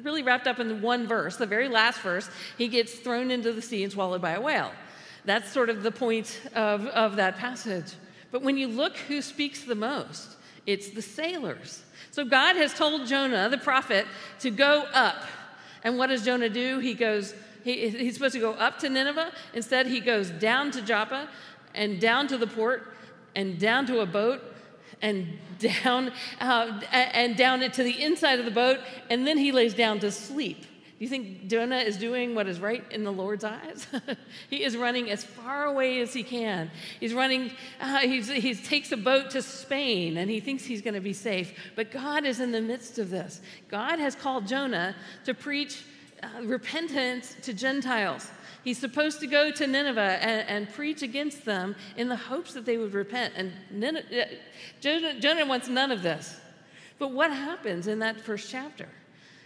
really 0.02 0.23
wrapped 0.23 0.47
up 0.47 0.61
in 0.61 0.81
one 0.81 1.07
verse, 1.07 1.37
the 1.37 1.47
very 1.47 1.69
last 1.69 2.00
verse. 2.00 2.31
He 2.57 2.69
gets 2.69 2.95
thrown 2.95 3.31
into 3.31 3.52
the 3.52 3.62
sea 3.62 3.83
and 3.83 3.92
swallowed 3.92 4.23
by 4.23 4.33
a 4.33 4.40
whale. 4.40 4.73
That's 5.25 5.52
sort 5.52 5.69
of 5.69 5.83
the 5.83 5.90
point 5.90 6.40
of, 6.54 6.87
of 6.87 7.16
that 7.16 7.37
passage. 7.37 7.92
But 8.31 8.42
when 8.42 8.57
you 8.57 8.69
look 8.69 8.97
who 8.97 9.21
speaks 9.21 9.62
the 9.62 9.75
most, 9.75 10.37
it's 10.66 10.90
the 10.90 11.02
sailors. 11.02 11.83
So 12.12 12.25
God 12.25 12.57
has 12.57 12.73
told 12.73 13.07
Jonah, 13.07 13.49
the 13.49 13.59
prophet, 13.59 14.07
to 14.40 14.50
go 14.50 14.85
up. 14.92 15.23
And 15.85 15.99
what 15.99 16.09
does 16.09 16.25
Jonah 16.25 16.49
do? 16.49 16.78
He 16.78 16.95
goes, 16.95 17.35
he, 17.62 17.88
he's 17.88 18.14
supposed 18.14 18.35
to 18.35 18.40
go 18.40 18.52
up 18.52 18.78
to 18.81 18.88
Nineveh. 18.88 19.33
Instead, 19.54 19.87
he 19.87 20.00
goes 20.00 20.31
down 20.31 20.71
to 20.73 20.83
Joppa 20.83 21.28
and 21.75 22.00
down 22.00 22.26
to 22.28 22.38
the 22.38 22.47
port 22.47 22.92
and 23.35 23.59
down 23.59 23.87
to 23.87 24.01
a 24.01 24.07
boat 24.07 24.43
and 25.01 25.27
down 25.59 26.12
uh, 26.41 26.81
and 26.93 27.37
down 27.37 27.61
to 27.61 27.83
the 27.83 28.03
inside 28.03 28.39
of 28.39 28.45
the 28.45 28.51
boat 28.51 28.79
and 29.11 29.27
then 29.27 29.39
he 29.39 29.53
lays 29.53 29.75
down 29.75 29.99
to 30.01 30.11
sleep. 30.11 30.62
Do 30.62 31.05
you 31.05 31.09
think 31.09 31.49
jonah 31.49 31.79
is 31.79 31.97
doing 31.97 32.35
what 32.35 32.47
is 32.47 32.61
right 32.61 32.85
in 32.93 33.05
the 33.05 33.12
lord's 33.12 33.45
eyes? 33.45 33.87
He 34.51 34.65
is 34.65 34.77
running 34.77 35.11
as 35.11 35.25
far 35.25 35.65
away 35.65 36.01
as 36.01 36.12
he 36.12 36.23
can. 36.23 36.71
He's 37.01 37.15
running 37.15 37.51
uh, 37.81 37.99
he 37.99 38.55
takes 38.55 38.93
a 38.93 38.97
boat 38.97 39.31
to 39.31 39.43
spain 39.43 40.17
and 40.17 40.31
he 40.31 40.41
thinks 40.41 40.65
he's 40.65 40.83
going 40.83 40.95
to 40.95 41.01
be 41.01 41.12
safe. 41.12 41.53
But 41.75 41.91
god 41.91 42.25
is 42.25 42.41
in 42.41 42.53
the 42.53 42.61
midst 42.61 42.99
of 42.99 43.11
this. 43.11 43.41
God 43.69 43.99
has 43.99 44.15
called 44.15 44.47
jonah 44.47 44.95
to 45.25 45.35
preach 45.35 45.85
uh, 46.23 46.43
repentance 46.43 47.37
to 47.43 47.52
gentiles 47.52 48.31
He's 48.64 48.79
supposed 48.79 49.21
to 49.21 49.26
go 49.26 49.50
to 49.50 49.67
Nineveh 49.67 50.00
and, 50.00 50.49
and, 50.49 50.73
preach 50.73 51.02
against 51.02 51.45
them 51.45 51.75
in 51.97 52.09
the 52.09 52.17
hopes 52.17 52.55
that 52.55 52.64
they 52.64 52.76
would 52.76 52.95
repent. 52.95 53.35
And 53.37 53.52
Nineveh, 53.71 54.29
Jonah, 54.81 55.19
Jonah 55.19 55.47
wants 55.47 55.69
none 55.69 55.91
of 55.91 56.02
this. 56.02 56.37
But 56.99 57.11
what 57.11 57.33
happens 57.33 57.88
in 57.88 57.99
that 58.00 58.21
first 58.21 58.50
chapter? 58.50 58.88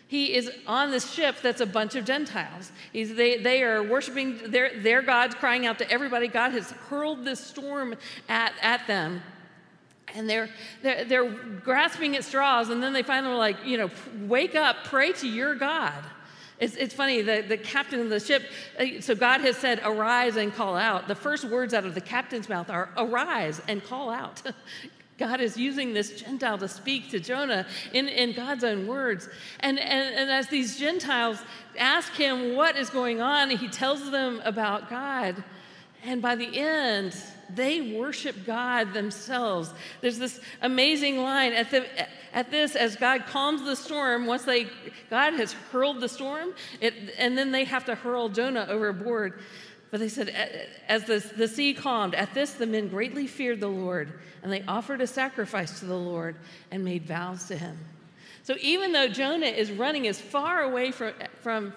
He 0.08 0.34
is 0.34 0.50
on 0.66 0.90
this 0.90 1.10
ship 1.12 1.36
that's 1.42 1.62
a 1.62 1.66
bunch 1.66 1.96
of 1.96 2.04
Gentiles. 2.04 2.70
He's, 2.92 3.14
they, 3.14 3.38
they 3.38 3.62
are 3.62 3.82
worshiping 3.82 4.38
their, 4.50 4.78
their 4.80 5.02
gods, 5.02 5.34
crying 5.34 5.66
out 5.66 5.78
to 5.78 5.90
everybody. 5.90 6.28
God 6.28 6.52
has 6.52 6.70
hurled 6.70 7.24
this 7.24 7.40
storm 7.40 7.94
at, 8.28 8.52
at 8.60 8.86
them. 8.86 9.22
And 10.14 10.28
they're, 10.28 10.48
they're, 10.82 11.04
they're 11.04 11.30
grasping 11.64 12.16
at 12.16 12.24
straws, 12.24 12.68
and 12.68 12.80
then 12.82 12.92
they 12.92 13.02
finally 13.02 13.34
like, 13.34 13.56
you 13.64 13.78
know, 13.78 13.90
wake 14.20 14.54
up, 14.54 14.84
pray 14.84 15.12
to 15.14 15.26
your 15.28 15.54
God. 15.56 16.04
It's, 16.58 16.74
it's 16.76 16.94
funny, 16.94 17.20
the, 17.22 17.44
the 17.46 17.58
captain 17.58 18.00
of 18.00 18.08
the 18.08 18.20
ship, 18.20 18.44
uh, 18.78 19.00
so 19.00 19.14
God 19.14 19.42
has 19.42 19.56
said, 19.56 19.80
arise 19.84 20.36
and 20.36 20.54
call 20.54 20.76
out. 20.76 21.06
The 21.06 21.14
first 21.14 21.44
words 21.44 21.74
out 21.74 21.84
of 21.84 21.94
the 21.94 22.00
captain's 22.00 22.48
mouth 22.48 22.70
are, 22.70 22.88
arise 22.96 23.60
and 23.68 23.84
call 23.84 24.10
out. 24.10 24.42
God 25.18 25.40
is 25.40 25.56
using 25.56 25.94
this 25.94 26.20
Gentile 26.20 26.58
to 26.58 26.68
speak 26.68 27.10
to 27.10 27.20
Jonah 27.20 27.66
in, 27.92 28.08
in 28.08 28.32
God's 28.32 28.64
own 28.64 28.86
words. 28.86 29.28
And, 29.60 29.78
and, 29.78 30.14
and 30.14 30.30
as 30.30 30.48
these 30.48 30.78
Gentiles 30.78 31.38
ask 31.78 32.12
him 32.12 32.54
what 32.54 32.76
is 32.76 32.90
going 32.90 33.22
on, 33.22 33.50
he 33.50 33.68
tells 33.68 34.10
them 34.10 34.42
about 34.44 34.90
God. 34.90 35.42
And 36.04 36.20
by 36.20 36.34
the 36.34 36.58
end, 36.58 37.16
they 37.54 37.96
worship 37.96 38.44
God 38.44 38.92
themselves. 38.92 39.72
There's 40.00 40.18
this 40.18 40.40
amazing 40.62 41.22
line 41.22 41.52
at, 41.52 41.70
the, 41.70 41.86
at 42.34 42.50
this 42.50 42.74
as 42.74 42.96
God 42.96 43.26
calms 43.26 43.64
the 43.64 43.76
storm. 43.76 44.26
Once 44.26 44.44
they, 44.44 44.66
God 45.10 45.34
has 45.34 45.52
hurled 45.52 46.00
the 46.00 46.08
storm, 46.08 46.54
it, 46.80 46.94
and 47.18 47.36
then 47.36 47.52
they 47.52 47.64
have 47.64 47.84
to 47.86 47.94
hurl 47.94 48.28
Jonah 48.28 48.66
overboard. 48.68 49.40
But 49.90 50.00
they 50.00 50.08
said, 50.08 50.28
as 50.88 51.04
the, 51.04 51.24
the 51.36 51.48
sea 51.48 51.72
calmed, 51.72 52.14
at 52.14 52.34
this 52.34 52.52
the 52.52 52.66
men 52.66 52.88
greatly 52.88 53.26
feared 53.26 53.60
the 53.60 53.68
Lord, 53.68 54.18
and 54.42 54.52
they 54.52 54.62
offered 54.66 55.00
a 55.00 55.06
sacrifice 55.06 55.78
to 55.80 55.86
the 55.86 55.96
Lord 55.96 56.36
and 56.70 56.84
made 56.84 57.06
vows 57.06 57.46
to 57.48 57.56
him. 57.56 57.78
So 58.42 58.54
even 58.60 58.92
though 58.92 59.08
Jonah 59.08 59.46
is 59.46 59.72
running 59.72 60.06
as 60.06 60.20
far 60.20 60.62
away 60.62 60.90
from, 60.92 61.14
from, 61.40 61.72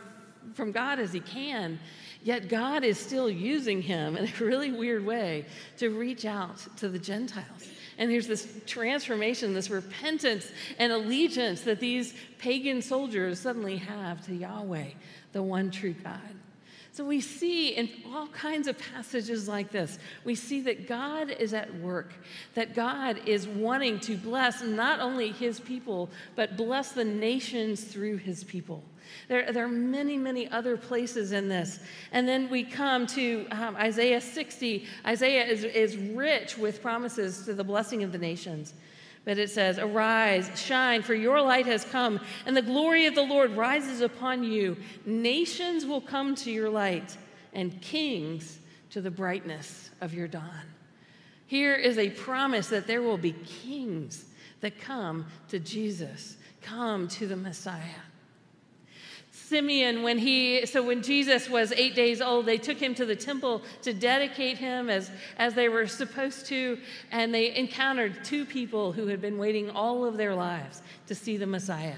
from 0.53 0.72
God 0.72 1.00
as 1.00 1.13
he 1.13 1.19
can, 1.19 1.79
Yet 2.22 2.50
God 2.50 2.84
is 2.84 2.98
still 2.98 3.29
using 3.29 3.81
him 3.81 4.17
in 4.17 4.25
a 4.25 4.43
really 4.43 4.72
weird 4.72 5.05
way 5.05 5.46
to 5.77 5.89
reach 5.89 6.25
out 6.25 6.58
to 6.77 6.89
the 6.89 7.00
Gentiles. 7.00 7.69
And 7.98 8.12
there's 8.12 8.27
this 8.27 8.62
transformation, 8.65 9.53
this 9.53 9.69
repentance 9.69 10.51
and 10.77 10.91
allegiance 10.91 11.62
that 11.62 11.79
these 11.79 12.13
pagan 12.38 12.81
soldiers 12.81 13.39
suddenly 13.39 13.77
have 13.77 14.25
to 14.25 14.36
Yahweh, 14.36 14.89
the 15.34 15.43
one 15.43 15.72
true 15.72 15.93
God. 15.93 16.19
So 16.91 17.05
we 17.05 17.22
see 17.22 17.69
in 17.69 17.89
all 18.12 18.27
kinds 18.27 18.67
of 18.67 18.77
passages 18.77 19.48
like 19.48 19.72
this, 19.72 20.00
we 20.25 20.36
see 20.36 20.62
that 20.62 20.88
God 20.88 21.29
is 21.29 21.53
at 21.53 21.74
work, 21.75 22.13
that 22.55 22.74
God 22.74 23.22
is 23.25 23.48
wanting 23.48 24.00
to 24.01 24.17
bless 24.17 24.62
not 24.62 25.00
only 25.00 25.31
his 25.31 25.60
people, 25.62 26.10
but 26.36 26.58
bless 26.58 26.91
the 26.91 27.05
nations 27.05 27.84
through 27.84 28.17
his 28.17 28.43
people. 28.43 28.84
There, 29.28 29.51
there 29.51 29.66
are 29.66 29.70
many, 29.70 30.18
many 30.18 30.48
other 30.50 30.78
places 30.78 31.32
in 31.32 31.50
this. 31.50 31.80
And 32.12 32.28
then 32.28 32.50
we 32.50 32.63
come 32.63 33.08
to 33.08 33.46
um, 33.51 33.75
Isaiah 33.75 34.22
60. 34.22 34.86
Isaiah 35.06 35.46
is, 35.46 35.63
is 35.63 35.98
rich 35.98 36.58
with 36.58 36.82
promises 36.82 37.46
to 37.46 37.54
the 37.54 37.63
blessing 37.63 38.04
of 38.04 38.12
the 38.12 38.18
nations. 38.18 38.74
But 39.25 39.38
it 39.38 39.50
says, 39.50 39.78
Arise, 39.78 40.50
shine, 40.60 41.01
for 41.04 41.13
your 41.13 41.42
light 41.42 41.66
has 41.66 41.86
come, 41.86 42.20
and 42.46 42.56
the 42.56 42.62
glory 42.62 43.06
of 43.06 43.16
the 43.16 43.24
Lord 43.24 43.51
rises 43.51 44.01
upon 44.01 44.44
you. 44.44 44.78
Nations 45.06 45.86
will 45.86 46.01
come 46.01 46.36
to 46.36 46.51
your 46.51 46.70
light, 46.70 47.18
and 47.54 47.80
kings 47.82 48.60
to 48.92 49.01
the 49.01 49.12
brightness 49.12 49.92
of 50.01 50.13
your 50.13 50.28
dawn. 50.28 50.66
Here 51.46 51.75
is 51.75 51.98
a 51.98 52.10
promise 52.12 52.68
that 52.70 52.88
there 52.88 53.01
will 53.01 53.18
be 53.18 53.34
kings 53.34 54.25
that 54.62 54.80
come 54.80 55.25
to 55.50 55.60
Jesus, 55.60 56.38
come 56.62 57.08
to 57.10 57.28
the 57.28 57.36
Messiah. 57.36 58.01
Simeon, 59.50 60.03
when 60.03 60.20
he, 60.20 60.63
so 60.68 60.84
when 60.84 61.01
Jesus 61.01 61.50
was 61.50 61.72
eight 61.72 61.96
days 61.96 62.22
old, 62.22 62.46
they 62.46 62.60
took 62.60 62.77
him 62.77 62.94
to 62.94 63.03
the 63.03 63.15
temple 63.15 63.63
to 63.82 63.94
dedicate 63.94 64.60
him 64.60 64.91
as, 64.91 65.10
as 65.38 65.56
they 65.56 65.70
were 65.70 65.88
supposed 65.88 66.46
to, 66.46 66.77
and 67.12 67.34
they 67.34 67.56
encountered 67.56 68.24
two 68.24 68.46
people 68.46 68.91
who 68.91 69.08
had 69.08 69.20
been 69.20 69.39
waiting 69.39 69.72
all 69.72 70.06
of 70.06 70.18
their 70.18 70.36
lives 70.36 70.84
to 71.08 71.15
see 71.15 71.36
the 71.36 71.48
Messiah. 71.48 71.98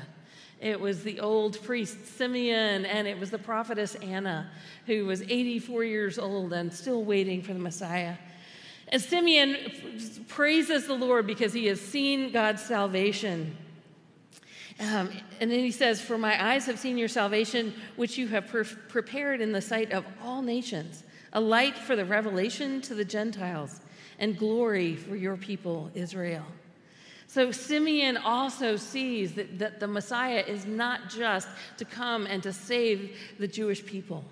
It 0.62 0.79
was 0.79 1.03
the 1.03 1.20
old 1.20 1.62
priest 1.63 2.17
Simeon, 2.17 2.86
and 2.86 3.05
it 3.05 3.20
was 3.20 3.31
the 3.31 3.39
prophetess 3.39 3.96
Anna, 3.96 4.50
who 4.86 5.05
was 5.05 5.22
84 5.24 5.84
years 5.84 6.17
old 6.17 6.53
and 6.53 6.74
still 6.74 7.03
waiting 7.03 7.41
for 7.41 7.51
the 7.53 7.60
Messiah. 7.60 8.15
And 8.88 9.01
Simeon 9.01 9.58
praises 10.29 10.88
the 10.88 10.93
Lord 10.93 11.27
because 11.27 11.51
he 11.51 11.65
has 11.65 11.81
seen 11.81 12.31
God's 12.31 12.62
salvation. 12.62 13.58
Um, 14.80 15.10
and 15.40 15.51
then 15.51 15.60
he 15.60 15.72
says, 15.72 16.01
For 16.01 16.18
my 16.18 16.51
eyes 16.54 16.66
have 16.66 16.80
seen 16.80 16.98
your 16.98 17.08
salvation, 17.08 17.74
which 17.96 18.18
you 18.18 18.28
have 18.30 18.48
pre- 18.48 18.63
prepared 18.63 19.42
in 19.42 19.51
the 19.51 19.62
sight 19.62 19.92
of 19.92 20.06
all 20.24 20.42
nations, 20.42 21.04
a 21.34 21.42
light 21.42 21.78
for 21.78 21.96
the 21.96 22.06
revelation 22.06 22.82
to 22.82 22.96
the 22.96 23.06
Gentiles, 23.06 23.82
and 24.20 24.38
glory 24.38 24.96
for 24.96 25.16
your 25.16 25.38
people, 25.38 25.92
Israel. 25.94 26.46
So 27.28 27.51
Simeon 27.51 28.18
also 28.18 28.75
sees 28.75 29.34
that, 29.36 29.58
that 29.60 29.80
the 29.80 29.88
Messiah 29.88 30.44
is 30.46 30.66
not 30.66 31.10
just 31.10 31.48
to 31.78 31.86
come 31.86 32.25
and 32.25 32.44
to 32.44 32.51
save 32.51 33.18
the 33.40 33.48
Jewish 33.48 33.86
people. 33.86 34.25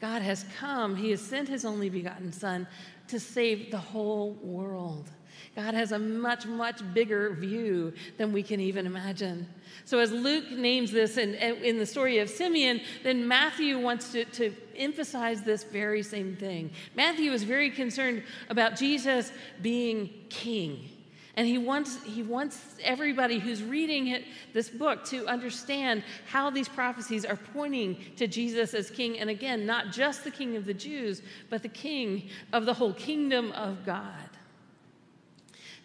God 0.00 0.22
has 0.22 0.44
come, 0.58 0.96
He 0.96 1.10
has 1.10 1.20
sent 1.20 1.48
His 1.48 1.64
only 1.64 1.88
begotten 1.90 2.32
Son 2.32 2.66
to 3.08 3.20
save 3.20 3.70
the 3.70 3.78
whole 3.78 4.32
world. 4.42 5.08
God 5.56 5.74
has 5.74 5.90
a 5.90 5.98
much, 5.98 6.46
much 6.46 6.80
bigger 6.94 7.34
view 7.34 7.92
than 8.18 8.32
we 8.32 8.42
can 8.42 8.60
even 8.60 8.86
imagine. 8.86 9.48
So, 9.84 9.98
as 9.98 10.12
Luke 10.12 10.50
names 10.52 10.92
this 10.92 11.16
in, 11.16 11.34
in 11.34 11.76
the 11.76 11.86
story 11.86 12.18
of 12.18 12.30
Simeon, 12.30 12.80
then 13.02 13.26
Matthew 13.26 13.78
wants 13.78 14.12
to, 14.12 14.24
to 14.26 14.54
emphasize 14.76 15.42
this 15.42 15.64
very 15.64 16.02
same 16.04 16.36
thing. 16.36 16.70
Matthew 16.94 17.32
is 17.32 17.42
very 17.42 17.70
concerned 17.70 18.22
about 18.48 18.76
Jesus 18.76 19.32
being 19.60 20.10
king. 20.28 20.88
And 21.36 21.46
he 21.46 21.58
wants, 21.58 22.02
he 22.04 22.22
wants 22.22 22.60
everybody 22.82 23.38
who's 23.38 23.62
reading 23.62 24.08
it, 24.08 24.24
this 24.52 24.68
book 24.68 25.04
to 25.06 25.26
understand 25.26 26.02
how 26.26 26.50
these 26.50 26.68
prophecies 26.68 27.24
are 27.24 27.36
pointing 27.36 27.96
to 28.16 28.26
Jesus 28.26 28.74
as 28.74 28.90
king. 28.90 29.18
And 29.18 29.30
again, 29.30 29.64
not 29.64 29.92
just 29.92 30.24
the 30.24 30.30
king 30.30 30.56
of 30.56 30.64
the 30.64 30.74
Jews, 30.74 31.22
but 31.48 31.62
the 31.62 31.68
king 31.68 32.28
of 32.52 32.66
the 32.66 32.74
whole 32.74 32.92
kingdom 32.92 33.52
of 33.52 33.84
God. 33.86 34.29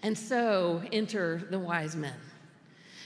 And 0.03 0.17
so 0.17 0.83
enter 0.91 1.41
the 1.49 1.59
wise 1.59 1.95
men. 1.95 2.15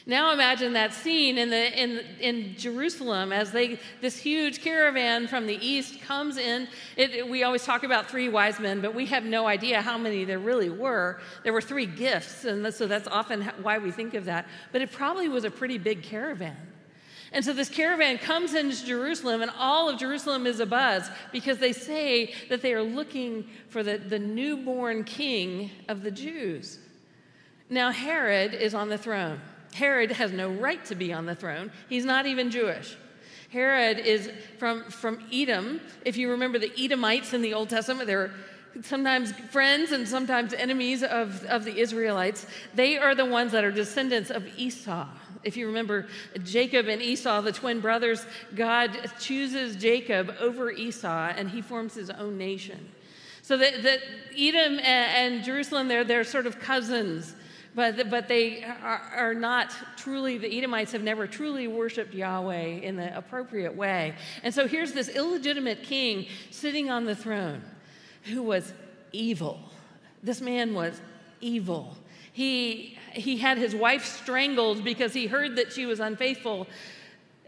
Now 0.06 0.32
imagine 0.32 0.74
that 0.74 0.92
scene 0.94 1.38
in, 1.38 1.52
the, 1.52 1.80
in, 1.80 2.00
in 2.20 2.56
Jerusalem 2.58 3.32
as 3.32 3.52
they, 3.52 3.80
this 4.02 4.18
huge 4.18 4.62
caravan 4.64 5.28
from 5.28 5.46
the 5.46 5.54
east 5.64 6.02
comes 6.02 6.38
in. 6.38 6.68
It, 6.98 7.12
it, 7.12 7.30
we 7.30 7.44
always 7.44 7.64
talk 7.64 7.84
about 7.84 8.10
three 8.10 8.28
wise 8.28 8.60
men, 8.60 8.82
but 8.82 8.96
we 8.96 9.06
have 9.06 9.24
no 9.24 9.46
idea 9.46 9.82
how 9.84 10.00
many 10.00 10.26
there 10.26 10.40
really 10.40 10.72
were. 10.72 11.20
There 11.44 11.54
were 11.54 11.62
three 11.62 11.86
gifts, 11.86 12.46
and 12.46 12.74
so 12.74 12.88
that's 12.88 13.08
often 13.08 13.44
why 13.62 13.78
we 13.78 13.92
think 13.92 14.16
of 14.16 14.26
that. 14.26 14.48
But 14.72 14.82
it 14.82 14.92
probably 14.92 15.30
was 15.30 15.44
a 15.44 15.52
pretty 15.52 15.78
big 15.78 16.02
caravan. 16.02 16.58
And 17.32 17.46
so 17.46 17.54
this 17.54 17.70
caravan 17.70 18.18
comes 18.18 18.54
into 18.54 18.86
Jerusalem, 18.86 19.42
and 19.42 19.52
all 19.58 19.88
of 19.88 20.00
Jerusalem 20.00 20.48
is 20.48 20.60
abuzz 20.60 21.12
because 21.32 21.60
they 21.60 21.74
say 21.74 22.34
that 22.50 22.62
they 22.62 22.74
are 22.74 22.84
looking 22.84 23.48
for 23.70 23.84
the, 23.84 23.98
the 23.98 24.20
newborn 24.20 25.04
king 25.04 25.70
of 25.88 26.02
the 26.02 26.12
Jews. 26.12 26.80
Now, 27.70 27.92
Herod 27.92 28.56
is 28.56 28.74
on 28.74 28.90
the 28.90 28.98
throne. 28.98 29.40
Herod 29.74 30.12
has 30.14 30.32
no 30.32 30.50
right 30.50 30.84
to 30.86 30.96
be 30.96 31.14
on 31.14 31.28
the 31.28 31.36
throne, 31.36 31.72
he's 31.88 32.06
not 32.06 32.26
even 32.26 32.50
Jewish. 32.50 32.98
Herod 33.52 33.98
is 33.98 34.30
from, 34.60 34.84
from 34.92 35.24
Edom. 35.34 35.82
If 36.06 36.18
you 36.18 36.30
remember 36.30 36.60
the 36.60 36.72
Edomites 36.78 37.34
in 37.34 37.42
the 37.42 37.56
Old 37.56 37.70
Testament, 37.70 38.06
they're 38.06 38.32
sometimes 38.84 39.32
friends 39.32 39.92
and 39.92 40.08
sometimes 40.08 40.54
enemies 40.54 41.04
of, 41.04 41.44
of 41.46 41.66
the 41.66 41.78
Israelites. 41.78 42.46
They 42.74 42.98
are 42.98 43.16
the 43.16 43.26
ones 43.26 43.52
that 43.52 43.64
are 43.64 43.72
descendants 43.72 44.30
of 44.30 44.48
Esau. 44.58 45.08
If 45.44 45.56
you 45.56 45.68
remember 45.68 46.08
Jacob 46.44 46.88
and 46.88 47.02
Esau, 47.02 47.42
the 47.42 47.52
twin 47.52 47.80
brothers, 47.80 48.26
God 48.56 48.98
chooses 49.20 49.76
Jacob 49.76 50.36
over 50.40 50.72
Esau 50.72 51.34
and 51.36 51.50
he 51.50 51.62
forms 51.62 51.94
his 51.94 52.10
own 52.10 52.38
nation. 52.38 52.90
So 53.42 53.58
that, 53.58 53.84
that 53.84 54.00
Edom 54.38 54.80
and, 54.80 55.36
and 55.36 55.44
Jerusalem, 55.44 55.88
they're, 55.88 56.04
they're 56.04 56.24
sort 56.24 56.46
of 56.46 56.60
cousins 56.60 57.36
but, 57.76 58.10
but 58.10 58.28
they 58.28 58.64
are, 58.64 59.02
are, 59.16 59.34
not 59.34 59.74
truly, 59.96 60.38
the 60.38 60.58
Edomites 60.58 60.92
have 60.92 61.04
never 61.04 61.28
truly 61.28 61.68
worshiped 61.68 62.14
Yahweh 62.14 62.80
in 62.82 62.96
the 62.96 63.16
appropriate 63.16 63.76
way. 63.76 64.16
And 64.44 64.54
so 64.54 64.68
here's 64.68 64.92
this 64.92 65.08
illegitimate 65.08 65.84
king 65.84 66.26
sitting 66.50 66.90
on 66.90 67.06
the 67.06 67.16
throne 67.16 67.62
who 68.24 68.44
was 68.44 68.74
evil. 69.12 69.60
This 70.22 70.42
man 70.42 70.74
was 70.74 71.02
evil. 71.42 71.96
He, 72.34 72.98
he 73.12 73.38
had 73.38 73.58
his 73.58 73.76
wife 73.76 74.06
strangled 74.06 74.84
because 74.84 75.14
he 75.14 75.28
heard 75.28 75.56
that 75.56 75.74
she 75.74 75.86
was 75.86 76.00
unfaithful. 76.00 76.68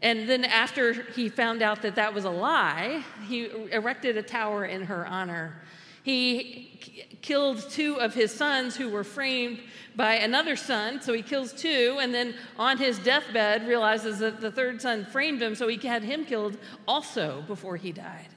And 0.02 0.28
then, 0.28 0.44
after 0.46 0.94
he 1.14 1.30
found 1.30 1.62
out 1.62 1.84
that 1.84 1.96
that 1.96 2.14
was 2.14 2.26
a 2.26 2.30
lie, 2.30 3.04
he 3.28 3.50
erected 3.72 4.18
a 4.18 4.24
tower 4.24 4.66
in 4.66 4.84
her 4.84 5.06
honor. 5.06 5.62
He 6.04 6.80
killed 7.22 7.70
two 7.70 8.00
of 8.00 8.16
his 8.16 8.34
sons 8.34 8.76
who 8.76 8.90
were 8.90 9.04
framed 9.04 9.62
by 9.96 10.16
another 10.16 10.56
son. 10.56 11.02
So 11.02 11.14
he 11.14 11.22
kills 11.22 11.54
two, 11.54 12.00
and 12.02 12.12
then 12.14 12.34
on 12.58 12.80
his 12.80 12.98
deathbed 12.98 13.68
realizes 13.68 14.18
that 14.20 14.42
the 14.42 14.52
third 14.52 14.82
son 14.82 15.06
framed 15.06 15.42
him, 15.42 15.54
so 15.54 15.68
he 15.68 15.78
had 15.88 16.02
him 16.04 16.26
killed 16.26 16.58
also 16.88 17.44
before 17.46 17.78
he 17.78 17.92
died. 17.92 18.30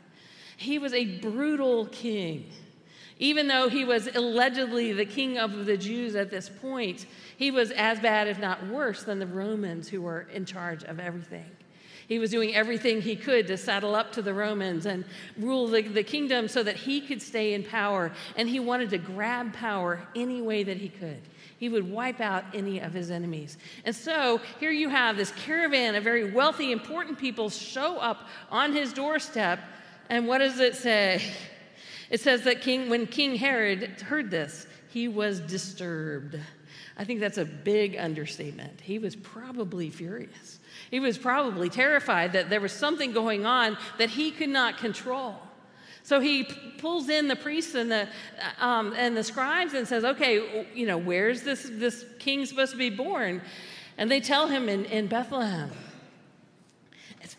He 0.56 0.78
was 0.78 0.92
a 0.92 1.18
brutal 1.18 1.86
king. 1.86 2.50
Even 3.18 3.46
though 3.46 3.68
he 3.68 3.84
was 3.84 4.08
allegedly 4.08 4.92
the 4.92 5.04
king 5.04 5.38
of 5.38 5.66
the 5.66 5.76
Jews 5.76 6.16
at 6.16 6.30
this 6.30 6.48
point, 6.48 7.06
he 7.36 7.50
was 7.50 7.70
as 7.70 8.00
bad, 8.00 8.26
if 8.26 8.40
not 8.40 8.66
worse, 8.66 9.04
than 9.04 9.20
the 9.20 9.26
Romans 9.26 9.88
who 9.88 10.02
were 10.02 10.22
in 10.32 10.44
charge 10.44 10.82
of 10.84 10.98
everything. 10.98 11.46
He 12.06 12.18
was 12.18 12.30
doing 12.30 12.54
everything 12.54 13.00
he 13.00 13.16
could 13.16 13.46
to 13.46 13.56
saddle 13.56 13.94
up 13.94 14.12
to 14.12 14.22
the 14.22 14.34
Romans 14.34 14.84
and 14.84 15.04
rule 15.38 15.68
the, 15.68 15.82
the 15.82 16.02
kingdom 16.02 16.48
so 16.48 16.62
that 16.62 16.76
he 16.76 17.00
could 17.00 17.22
stay 17.22 17.54
in 17.54 17.62
power. 17.62 18.12
And 18.36 18.48
he 18.48 18.60
wanted 18.60 18.90
to 18.90 18.98
grab 18.98 19.54
power 19.54 20.06
any 20.14 20.42
way 20.42 20.64
that 20.64 20.76
he 20.76 20.88
could. 20.88 21.22
He 21.58 21.68
would 21.68 21.90
wipe 21.90 22.20
out 22.20 22.44
any 22.52 22.80
of 22.80 22.92
his 22.92 23.10
enemies. 23.10 23.56
And 23.84 23.96
so 23.96 24.40
here 24.60 24.70
you 24.70 24.90
have 24.90 25.16
this 25.16 25.32
caravan 25.32 25.94
of 25.94 26.04
very 26.04 26.30
wealthy, 26.30 26.72
important 26.72 27.18
people 27.18 27.48
show 27.48 27.96
up 27.96 28.28
on 28.50 28.72
his 28.72 28.92
doorstep. 28.92 29.60
And 30.10 30.26
what 30.26 30.38
does 30.38 30.60
it 30.60 30.76
say? 30.76 31.22
It 32.10 32.20
says 32.20 32.42
that 32.42 32.60
King, 32.60 32.90
when 32.90 33.06
King 33.06 33.36
Herod 33.36 34.00
heard 34.02 34.30
this, 34.30 34.66
he 34.88 35.08
was 35.08 35.40
disturbed. 35.40 36.38
I 36.96 37.04
think 37.04 37.20
that's 37.20 37.38
a 37.38 37.44
big 37.44 37.96
understatement. 37.96 38.80
He 38.80 38.98
was 38.98 39.16
probably 39.16 39.90
furious. 39.90 40.60
He 40.90 41.00
was 41.00 41.18
probably 41.18 41.68
terrified 41.68 42.32
that 42.34 42.50
there 42.50 42.60
was 42.60 42.72
something 42.72 43.12
going 43.12 43.46
on 43.46 43.76
that 43.98 44.10
he 44.10 44.30
could 44.30 44.50
not 44.50 44.78
control. 44.78 45.34
So 46.04 46.20
he 46.20 46.44
pulls 46.78 47.08
in 47.08 47.28
the 47.28 47.36
priests 47.36 47.74
and 47.74 47.90
the, 47.90 48.08
um, 48.60 48.94
and 48.96 49.16
the 49.16 49.24
scribes 49.24 49.72
and 49.72 49.88
says, 49.88 50.04
okay, 50.04 50.66
you 50.74 50.86
know, 50.86 50.98
where's 50.98 51.42
this, 51.42 51.68
this 51.72 52.04
king 52.18 52.44
supposed 52.44 52.72
to 52.72 52.78
be 52.78 52.90
born? 52.90 53.40
And 53.96 54.10
they 54.10 54.20
tell 54.20 54.46
him 54.46 54.68
in, 54.68 54.84
in 54.84 55.06
Bethlehem. 55.06 55.70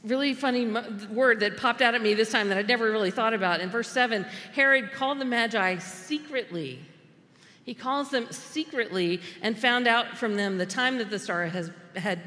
Really 0.04 0.34
funny 0.34 0.68
word 1.10 1.40
that 1.42 1.58
popped 1.58 1.82
out 1.82 1.96
at 1.96 2.02
me 2.02 2.14
this 2.14 2.32
time 2.32 2.50
that 2.50 2.58
I'd 2.58 2.68
never 2.68 2.92
really 2.92 3.12
thought 3.12 3.34
about. 3.34 3.60
In 3.60 3.70
verse 3.70 3.90
7, 3.90 4.26
Herod 4.54 4.92
called 4.94 5.20
the 5.20 5.26
Magi 5.26 5.78
secretly. 5.78 6.80
He 7.64 7.74
calls 7.74 8.12
them 8.12 8.28
secretly 8.32 9.22
and 9.42 9.58
found 9.58 9.88
out 9.88 10.18
from 10.18 10.36
them 10.36 10.58
the 10.58 10.66
time 10.66 11.00
that 11.00 11.10
the 11.10 11.20
star 11.20 11.48
has, 11.48 11.72
had 11.96 12.22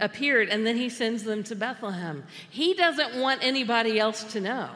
appeared, 0.00 0.48
and 0.48 0.66
then 0.66 0.76
he 0.76 0.88
sends 0.88 1.22
them 1.22 1.44
to 1.44 1.54
Bethlehem. 1.54 2.24
He 2.50 2.74
doesn't 2.74 3.20
want 3.20 3.44
anybody 3.44 3.98
else 4.00 4.24
to 4.32 4.40
know 4.40 4.70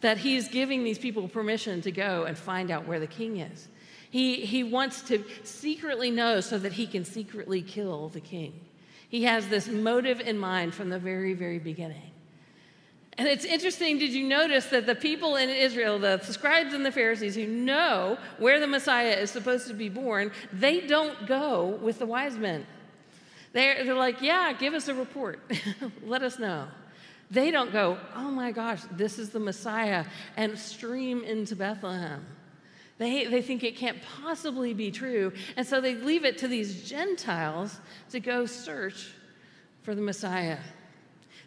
that 0.00 0.18
he's 0.18 0.48
giving 0.48 0.84
these 0.84 0.98
people 0.98 1.28
permission 1.28 1.80
to 1.82 1.90
go 1.90 2.24
and 2.24 2.36
find 2.36 2.70
out 2.70 2.86
where 2.86 3.00
the 3.00 3.06
king 3.06 3.38
is. 3.38 3.68
He, 4.10 4.44
he 4.44 4.62
wants 4.62 5.02
to 5.02 5.24
secretly 5.42 6.10
know 6.10 6.40
so 6.40 6.58
that 6.58 6.74
he 6.74 6.86
can 6.86 7.04
secretly 7.04 7.62
kill 7.62 8.08
the 8.08 8.20
king. 8.20 8.60
He 9.16 9.22
has 9.22 9.48
this 9.48 9.66
motive 9.66 10.20
in 10.20 10.36
mind 10.36 10.74
from 10.74 10.90
the 10.90 10.98
very, 10.98 11.32
very 11.32 11.58
beginning. 11.58 12.10
And 13.16 13.26
it's 13.26 13.46
interesting, 13.46 13.98
did 13.98 14.12
you 14.12 14.28
notice 14.28 14.66
that 14.66 14.84
the 14.84 14.94
people 14.94 15.36
in 15.36 15.48
Israel, 15.48 15.98
the 15.98 16.18
scribes 16.18 16.74
and 16.74 16.84
the 16.84 16.92
Pharisees 16.92 17.34
who 17.34 17.46
know 17.46 18.18
where 18.36 18.60
the 18.60 18.66
Messiah 18.66 19.14
is 19.14 19.30
supposed 19.30 19.68
to 19.68 19.72
be 19.72 19.88
born, 19.88 20.32
they 20.52 20.82
don't 20.82 21.26
go 21.26 21.78
with 21.80 21.98
the 21.98 22.04
wise 22.04 22.36
men. 22.36 22.66
They're, 23.54 23.86
they're 23.86 23.94
like, 23.94 24.20
yeah, 24.20 24.52
give 24.52 24.74
us 24.74 24.86
a 24.88 24.94
report. 24.94 25.40
Let 26.04 26.22
us 26.22 26.38
know. 26.38 26.68
They 27.30 27.50
don't 27.50 27.72
go, 27.72 27.96
oh 28.14 28.30
my 28.30 28.52
gosh, 28.52 28.82
this 28.92 29.18
is 29.18 29.30
the 29.30 29.40
Messiah, 29.40 30.04
and 30.36 30.58
stream 30.58 31.24
into 31.24 31.56
Bethlehem. 31.56 32.22
They, 32.98 33.26
they 33.26 33.42
think 33.42 33.62
it 33.62 33.76
can't 33.76 33.98
possibly 34.22 34.72
be 34.72 34.90
true. 34.90 35.32
And 35.56 35.66
so 35.66 35.80
they 35.80 35.94
leave 35.94 36.24
it 36.24 36.38
to 36.38 36.48
these 36.48 36.88
Gentiles 36.88 37.78
to 38.10 38.20
go 38.20 38.46
search 38.46 39.08
for 39.82 39.94
the 39.94 40.02
Messiah. 40.02 40.58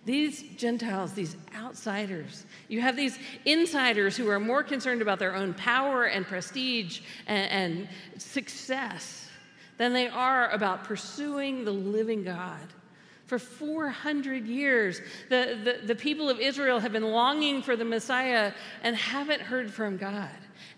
These 0.05 0.55
Gentiles, 0.55 1.13
these 1.13 1.35
outsiders, 1.55 2.45
you 2.67 2.81
have 2.81 2.95
these 2.95 3.17
insiders 3.45 4.15
who 4.15 4.29
are 4.29 4.39
more 4.39 4.63
concerned 4.63 5.01
about 5.01 5.19
their 5.19 5.35
own 5.35 5.53
power 5.53 6.05
and 6.05 6.25
prestige 6.25 7.01
and, 7.27 7.51
and 7.51 7.89
success 8.17 9.29
than 9.77 9.93
they 9.93 10.07
are 10.07 10.49
about 10.51 10.83
pursuing 10.83 11.65
the 11.65 11.71
living 11.71 12.23
God. 12.23 12.67
For 13.25 13.37
400 13.37 14.47
years, 14.47 15.01
the, 15.29 15.59
the, 15.63 15.87
the, 15.87 15.95
people 15.95 16.29
of 16.29 16.39
Israel 16.39 16.79
have 16.79 16.91
been 16.91 17.11
longing 17.11 17.61
for 17.61 17.75
the 17.75 17.85
Messiah 17.85 18.53
and 18.81 18.95
haven't 18.95 19.41
heard 19.41 19.71
from 19.71 19.97
God. 19.97 20.29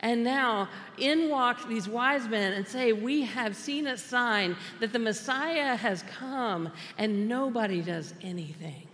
And 0.02 0.24
now 0.24 0.68
in 0.98 1.30
walk 1.30 1.70
these 1.70 1.88
wise 1.88 2.28
men 2.28 2.54
and 2.54 2.68
say, 2.68 2.92
We 2.92 3.22
have 3.22 3.56
seen 3.56 3.88
a 3.88 3.98
sign 3.98 4.56
that 4.80 4.92
the 4.92 5.00
Messiah 5.00 5.76
has 5.76 6.04
come, 6.18 6.72
and 6.98 7.28
nobody 7.28 7.82
does 7.82 8.14
anything. 8.22 8.88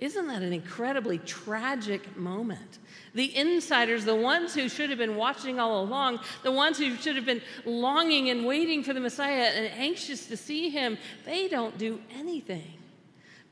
Isn't 0.00 0.26
that 0.26 0.42
an 0.42 0.52
incredibly 0.52 1.18
tragic 1.18 2.16
moment? 2.16 2.78
The 3.14 3.36
insiders, 3.36 4.04
the 4.04 4.16
ones 4.16 4.52
who 4.52 4.68
should 4.68 4.90
have 4.90 4.98
been 4.98 5.16
watching 5.16 5.60
all 5.60 5.84
along, 5.84 6.18
the 6.42 6.50
ones 6.50 6.76
who 6.76 6.96
should 6.96 7.14
have 7.14 7.26
been 7.26 7.42
longing 7.64 8.30
and 8.30 8.44
waiting 8.44 8.82
for 8.82 8.94
the 8.94 9.00
Messiah 9.00 9.52
and 9.54 9.66
anxious 9.78 10.26
to 10.26 10.36
see 10.36 10.70
him, 10.70 10.98
they 11.24 11.46
don't 11.46 11.78
do 11.78 12.00
anything. 12.18 12.72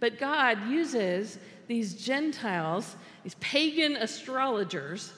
But 0.01 0.19
God 0.19 0.67
uses 0.69 1.39
these 1.69 1.95
Gentiles, 1.95 2.97
these 3.23 3.37
pagan 3.39 3.97
astrologers, 3.97 5.13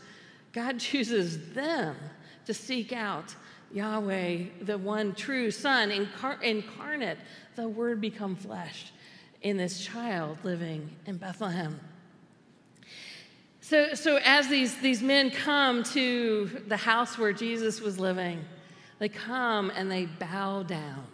God 0.52 0.78
chooses 0.78 1.52
them 1.52 1.96
to 2.46 2.54
seek 2.54 2.92
out 2.92 3.34
Yahweh, 3.72 4.44
the 4.60 4.76
one 4.76 5.14
true 5.14 5.50
Son, 5.50 5.90
incar- 5.90 6.42
incarnate, 6.42 7.18
the 7.56 7.68
Word 7.68 8.00
become 8.00 8.36
flesh 8.36 8.92
in 9.40 9.56
this 9.56 9.84
child 9.84 10.38
living 10.44 10.90
in 11.06 11.16
Bethlehem. 11.16 11.80
So, 13.60 13.94
so 13.94 14.18
as 14.24 14.48
these, 14.48 14.76
these 14.80 15.02
men 15.02 15.30
come 15.30 15.84
to 15.84 16.62
the 16.66 16.76
house 16.76 17.16
where 17.16 17.32
Jesus 17.32 17.80
was 17.80 17.98
living, 17.98 18.44
they 18.98 19.08
come 19.08 19.70
and 19.74 19.90
they 19.90 20.06
bow 20.06 20.62
down. 20.62 21.06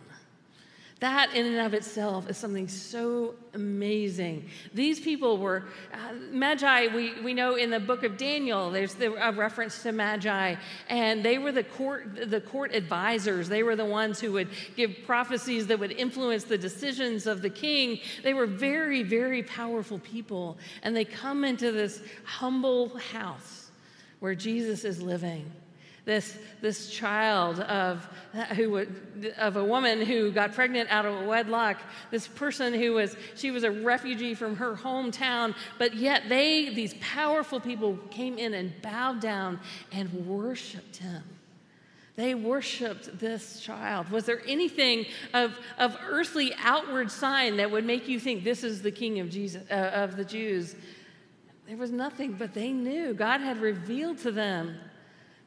That, 1.00 1.32
in 1.32 1.46
and 1.46 1.58
of 1.58 1.74
itself, 1.74 2.28
is 2.28 2.36
something 2.36 2.66
so 2.66 3.36
amazing. 3.54 4.48
These 4.74 4.98
people 4.98 5.38
were, 5.38 5.66
uh, 5.92 6.14
Magi, 6.32 6.88
we, 6.92 7.20
we 7.20 7.34
know 7.34 7.54
in 7.54 7.70
the 7.70 7.78
book 7.78 8.02
of 8.02 8.16
Daniel, 8.16 8.72
there's 8.72 8.94
the, 8.94 9.12
a 9.14 9.30
reference 9.30 9.80
to 9.84 9.92
Magi, 9.92 10.56
and 10.88 11.24
they 11.24 11.38
were 11.38 11.52
the 11.52 11.62
court, 11.62 12.28
the 12.28 12.40
court 12.40 12.74
advisors. 12.74 13.48
They 13.48 13.62
were 13.62 13.76
the 13.76 13.84
ones 13.84 14.18
who 14.18 14.32
would 14.32 14.48
give 14.74 14.96
prophecies 15.06 15.68
that 15.68 15.78
would 15.78 15.92
influence 15.92 16.44
the 16.44 16.58
decisions 16.58 17.28
of 17.28 17.42
the 17.42 17.50
king. 17.50 18.00
They 18.24 18.34
were 18.34 18.46
very, 18.46 19.04
very 19.04 19.44
powerful 19.44 20.00
people, 20.00 20.58
and 20.82 20.96
they 20.96 21.04
come 21.04 21.44
into 21.44 21.70
this 21.70 22.02
humble 22.24 22.98
house 22.98 23.70
where 24.18 24.34
Jesus 24.34 24.84
is 24.84 25.00
living 25.00 25.48
this, 26.08 26.38
this 26.62 26.88
child 26.88 27.60
of, 27.60 28.08
who, 28.56 28.86
of 29.36 29.56
a 29.56 29.64
woman 29.64 30.00
who 30.00 30.32
got 30.32 30.54
pregnant 30.54 30.90
out 30.90 31.04
of 31.04 31.26
wedlock, 31.26 31.76
this 32.10 32.26
person 32.26 32.72
who 32.72 32.94
was, 32.94 33.14
she 33.36 33.50
was 33.50 33.62
a 33.62 33.70
refugee 33.70 34.32
from 34.32 34.56
her 34.56 34.74
hometown, 34.74 35.54
but 35.76 35.94
yet 35.94 36.22
they, 36.30 36.70
these 36.70 36.94
powerful 36.94 37.60
people, 37.60 37.98
came 38.10 38.38
in 38.38 38.54
and 38.54 38.72
bowed 38.80 39.20
down 39.20 39.60
and 39.92 40.10
worshiped 40.26 40.96
him. 40.96 41.22
They 42.16 42.34
worshiped 42.34 43.18
this 43.18 43.60
child. 43.60 44.08
Was 44.08 44.24
there 44.24 44.40
anything 44.48 45.04
of, 45.34 45.58
of 45.76 45.94
earthly 46.06 46.54
outward 46.62 47.10
sign 47.10 47.58
that 47.58 47.70
would 47.70 47.84
make 47.84 48.08
you 48.08 48.18
think 48.18 48.44
this 48.44 48.64
is 48.64 48.80
the 48.80 48.90
king 48.90 49.20
of, 49.20 49.28
Jesus, 49.28 49.62
uh, 49.70 49.74
of 49.74 50.16
the 50.16 50.24
Jews? 50.24 50.74
There 51.66 51.76
was 51.76 51.90
nothing, 51.90 52.32
but 52.32 52.54
they 52.54 52.72
knew. 52.72 53.12
God 53.12 53.42
had 53.42 53.60
revealed 53.60 54.16
to 54.20 54.32
them 54.32 54.78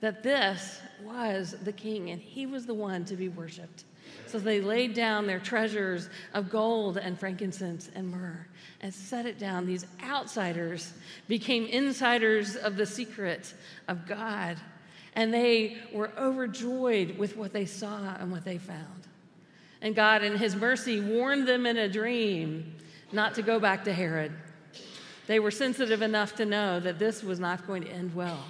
that 0.02 0.24
this 0.24 0.82
was 1.04 1.56
the 1.64 1.72
king 1.72 2.10
and 2.10 2.22
he 2.22 2.46
was 2.46 2.66
the 2.66 2.74
one 2.74 3.06
to 3.06 3.16
be 3.16 3.30
worshiped. 3.30 3.86
So 4.28 4.40
they 4.40 4.62
laid 4.62 4.94
down 4.94 5.28
their 5.28 5.40
treasures 5.40 6.10
of 6.34 6.50
gold 6.50 6.98
and 6.98 7.20
frankincense 7.20 7.90
and 7.96 8.10
myrrh 8.10 8.48
and 8.82 8.94
set 8.94 9.26
it 9.26 9.40
down. 9.40 9.66
These 9.66 9.86
outsiders 10.04 10.94
became 11.28 11.66
insiders 11.66 12.56
of 12.56 12.78
the 12.78 12.86
secret 12.86 13.54
of 13.88 14.08
God, 14.08 14.58
and 15.16 15.34
they 15.34 15.78
were 15.94 16.12
overjoyed 16.18 17.18
with 17.18 17.38
what 17.38 17.54
they 17.54 17.66
saw 17.66 18.16
and 18.20 18.32
what 18.32 18.44
they 18.44 18.58
found. 18.58 19.08
And 19.82 19.96
God, 19.96 20.24
in 20.24 20.38
His 20.38 20.56
mercy, 20.56 21.00
warned 21.00 21.48
them 21.48 21.66
in 21.66 21.78
a 21.78 21.90
dream 21.90 22.76
not 23.12 23.36
to 23.36 23.42
go 23.42 23.60
back 23.60 23.84
to 23.86 23.94
Herod. 23.94 24.32
They 25.28 25.40
were 25.40 25.52
sensitive 25.52 26.02
enough 26.02 26.36
to 26.38 26.46
know 26.46 26.80
that 26.80 27.00
this 27.00 27.24
was 27.24 27.40
not 27.40 27.68
going 27.68 27.84
to 27.84 27.92
end 27.92 28.16
well. 28.16 28.44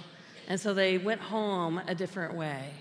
And 0.52 0.60
so 0.60 0.74
they 0.74 0.98
went 0.98 1.22
home 1.22 1.80
a 1.86 1.94
different 1.94 2.34
way. 2.34 2.74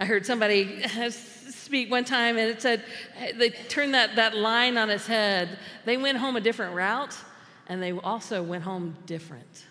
I 0.00 0.04
heard 0.04 0.26
somebody 0.26 0.82
speak 1.10 1.92
one 1.92 2.04
time 2.04 2.36
and 2.36 2.50
it 2.50 2.60
said 2.60 2.82
they 3.36 3.50
turned 3.50 3.94
that, 3.94 4.16
that 4.16 4.36
line 4.36 4.76
on 4.76 4.90
its 4.90 5.06
head. 5.06 5.60
They 5.84 5.96
went 5.96 6.18
home 6.18 6.34
a 6.34 6.40
different 6.40 6.74
route 6.74 7.16
and 7.68 7.80
they 7.80 7.92
also 7.92 8.42
went 8.42 8.64
home 8.64 8.96
different. 9.06 9.66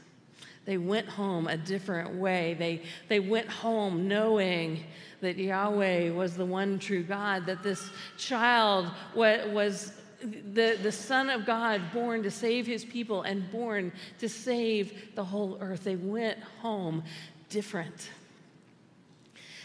They 0.64 0.78
went 0.78 1.10
home 1.10 1.48
a 1.48 1.58
different 1.58 2.16
way. 2.16 2.56
They, 2.58 2.84
they 3.10 3.20
went 3.20 3.50
home 3.50 4.08
knowing 4.08 4.86
that 5.20 5.36
Yahweh 5.36 6.12
was 6.12 6.38
the 6.38 6.46
one 6.46 6.80
true 6.80 7.04
God, 7.04 7.46
that 7.46 7.62
this 7.62 7.90
child 8.18 8.90
was 9.14 9.92
the, 10.22 10.78
the 10.82 10.92
Son 10.92 11.30
of 11.30 11.46
God, 11.46 11.82
born 11.94 12.24
to 12.24 12.32
save 12.32 12.68
his 12.68 12.86
people 12.86 13.24
and 13.24 13.50
born 13.52 13.92
to 14.20 14.30
save 14.30 15.16
the 15.16 15.24
whole 15.24 15.58
earth. 15.62 15.84
They 15.84 15.96
went 15.96 16.40
home 16.62 17.04
different. 17.50 18.10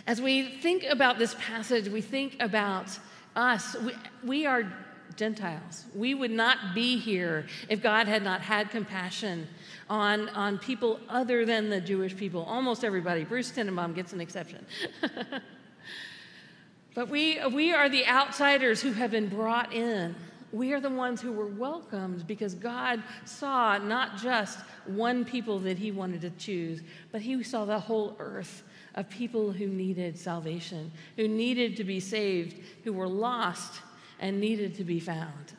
As 0.07 0.21
we 0.21 0.49
think 0.61 0.85
about 0.85 1.19
this 1.19 1.35
passage, 1.35 1.89
we 1.89 2.01
think 2.01 2.37
about 2.41 2.99
us. 3.35 3.77
We, 3.81 3.93
we 4.25 4.47
are 4.47 4.73
Gentiles. 5.17 5.85
We 5.95 6.15
would 6.15 6.31
not 6.31 6.75
be 6.75 6.99
here 6.99 7.47
if 7.69 7.83
God 7.83 8.07
had 8.07 8.23
not 8.23 8.41
had 8.41 8.71
compassion 8.71 9.49
on, 9.89 10.29
on 10.31 10.59
people 10.59 11.01
other 11.09 11.45
than 11.45 11.71
the 11.71 11.81
Jewish 11.81 12.17
people. 12.17 12.45
Almost 12.45 12.85
everybody. 12.85 13.25
Bruce 13.25 13.51
Tenenbaum 13.51 13.95
gets 13.95 14.13
an 14.13 14.21
exception. 14.21 14.65
but 16.95 17.09
we, 17.09 17.45
we 17.49 17.73
are 17.73 17.89
the 17.89 18.07
outsiders 18.07 18.83
who 18.83 18.93
have 18.93 19.11
been 19.11 19.29
brought 19.29 19.73
in 19.73 20.15
we 20.53 20.73
are 20.73 20.81
the 20.81 20.91
ones 20.91 21.21
who 21.21 21.33
were 21.33 21.47
welcomed 21.47 22.27
because 22.27 22.55
God 22.55 23.03
saw 23.25 23.79
not 23.79 24.17
just 24.17 24.61
one 24.87 25.25
people 25.25 25.59
that 25.61 25.79
He 25.79 25.91
wanted 25.91 26.21
to 26.23 26.31
choose, 26.31 26.83
but 27.13 27.21
He 27.21 27.43
saw 27.43 27.65
the 27.65 27.79
whole 27.79 28.17
earth 28.19 28.63
of 28.95 29.11
people 29.11 29.53
who 29.53 29.67
needed 29.67 30.19
salvation, 30.19 30.91
who 31.17 31.29
needed 31.29 31.77
to 31.77 31.85
be 31.85 32.01
saved, 32.01 32.57
who 32.85 32.93
were 32.93 33.09
lost 33.09 33.81
and 34.19 34.41
needed 34.41 34.75
to 34.77 34.85
be 34.85 35.01
found. 35.01 35.53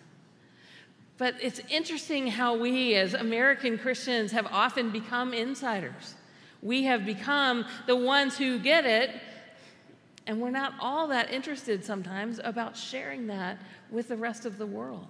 But 1.18 1.36
it's 1.42 1.60
interesting 1.70 2.28
how 2.28 2.56
we, 2.56 2.96
as 2.96 3.14
American 3.14 3.78
Christians, 3.78 4.32
have 4.32 4.48
often 4.48 4.92
become 4.92 5.34
insiders. 5.34 6.16
We 6.62 6.84
have 6.84 7.06
become 7.06 7.66
the 7.86 7.96
ones 7.96 8.38
who 8.38 8.60
get 8.60 8.86
it, 8.86 9.12
and 10.28 10.42
we're 10.42 10.52
not 10.52 10.74
all 10.80 11.08
that 11.08 11.32
interested 11.32 11.84
sometimes 11.84 12.40
about 12.44 12.76
sharing 12.76 13.28
that 13.28 13.58
with 13.90 14.10
the 14.10 14.18
rest 14.18 14.46
of 14.46 14.58
the 14.58 14.66
world. 14.66 15.08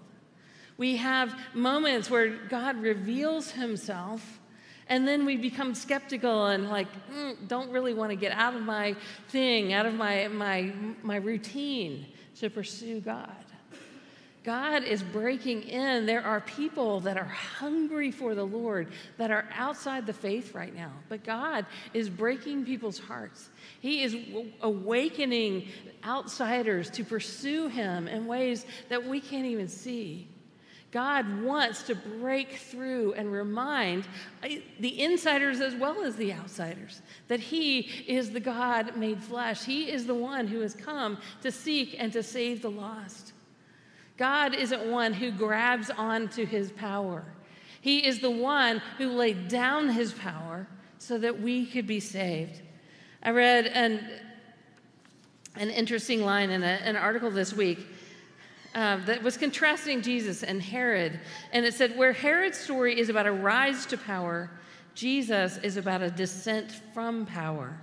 We 0.78 0.98
have 0.98 1.36
moments 1.56 2.10
where 2.10 2.30
God 2.30 2.80
reveals 2.80 3.50
himself, 3.50 4.40
and 4.88 5.08
then 5.08 5.26
we 5.26 5.36
become 5.36 5.74
skeptical 5.74 6.46
and 6.46 6.70
like, 6.70 6.88
mm, 7.12 7.36
don't 7.48 7.72
really 7.72 7.96
want 7.96 8.12
to 8.12 8.16
get 8.16 8.32
out 8.32 8.56
of 8.56 8.62
my 8.62 8.96
thing, 9.30 9.74
out 9.74 9.88
of 9.88 9.96
my, 9.96 10.28
my, 10.28 10.72
my 11.02 11.16
routine 11.16 12.06
to 12.40 12.52
pursue 12.52 13.02
God. 13.02 13.36
God 14.48 14.86
is 14.86 15.04
breaking 15.04 15.64
in. 15.64 16.06
There 16.06 16.24
are 16.24 16.40
people 16.40 17.02
that 17.02 17.18
are 17.18 17.26
hungry 17.26 18.12
for 18.12 18.34
the 18.34 18.46
Lord 18.46 18.88
that 19.18 19.30
are 19.30 19.46
outside 19.54 20.08
the 20.08 20.14
faith 20.14 20.56
right 20.56 20.74
now. 20.74 20.94
But 21.10 21.26
God 21.26 21.66
is 21.94 22.10
breaking 22.10 22.64
people's 22.64 22.98
hearts. 22.98 23.50
He 23.82 24.04
is 24.04 24.16
awakening 24.62 25.68
outsiders 26.06 26.90
to 26.92 27.04
pursue 27.04 27.68
Him 27.68 28.08
in 28.08 28.26
ways 28.26 28.66
that 28.88 29.06
we 29.06 29.20
can't 29.20 29.48
even 29.48 29.68
see. 29.68 30.30
God 30.92 31.44
wants 31.44 31.84
to 31.84 31.96
break 31.96 32.54
through 32.54 33.16
and 33.16 33.30
remind 33.30 34.08
uh, 34.42 34.48
the 34.80 35.04
insiders 35.04 35.60
as 35.60 35.76
well 35.76 36.06
as 36.06 36.16
the 36.16 36.32
outsiders 36.32 37.02
that 37.28 37.42
He 37.42 37.80
is 38.08 38.32
the 38.32 38.40
God 38.40 38.96
made 38.96 39.22
flesh. 39.22 39.66
He 39.66 39.92
is 39.92 40.08
the 40.08 40.16
one 40.16 40.48
who 40.48 40.62
has 40.62 40.74
come 40.74 41.18
to 41.42 41.52
seek 41.52 41.98
and 42.00 42.14
to 42.14 42.24
save 42.24 42.62
the 42.62 42.72
lost. 42.72 43.27
God 44.18 44.56
isn't 44.56 44.90
one 44.90 45.14
who 45.14 45.32
grabs 45.32 45.90
onto 45.92 46.46
his 46.46 46.72
power. 46.72 47.24
He 47.82 48.06
is 48.06 48.20
the 48.20 48.32
one 48.32 48.82
who 48.98 49.10
laid 49.10 49.48
down 49.48 49.90
his 49.90 50.12
power 50.12 50.68
so 50.98 51.18
that 51.20 51.40
we 51.40 51.66
could 51.66 51.86
be 51.86 52.00
saved. 52.00 52.62
I 53.22 53.30
read 53.30 53.68
an, 53.68 54.10
an 55.56 55.70
interesting 55.70 56.24
line 56.24 56.50
in 56.50 56.64
a, 56.64 56.80
an 56.84 56.96
article 56.96 57.30
this 57.30 57.54
week 57.54 57.80
uh, 58.74 58.98
that 59.06 59.22
was 59.22 59.38
contrasting 59.38 60.02
Jesus 60.02 60.44
and 60.44 60.62
Herod. 60.62 61.20
And 61.52 61.66
it 61.66 61.74
said, 61.74 61.98
Where 61.98 62.14
Herod's 62.14 62.58
story 62.58 63.00
is 63.00 63.10
about 63.10 63.28
a 63.28 63.32
rise 63.32 63.86
to 63.88 63.98
power, 63.98 64.50
Jesus 64.96 65.58
is 65.58 65.78
about 65.78 66.02
a 66.02 66.10
descent 66.10 66.72
from 66.94 67.26
power. 67.26 67.78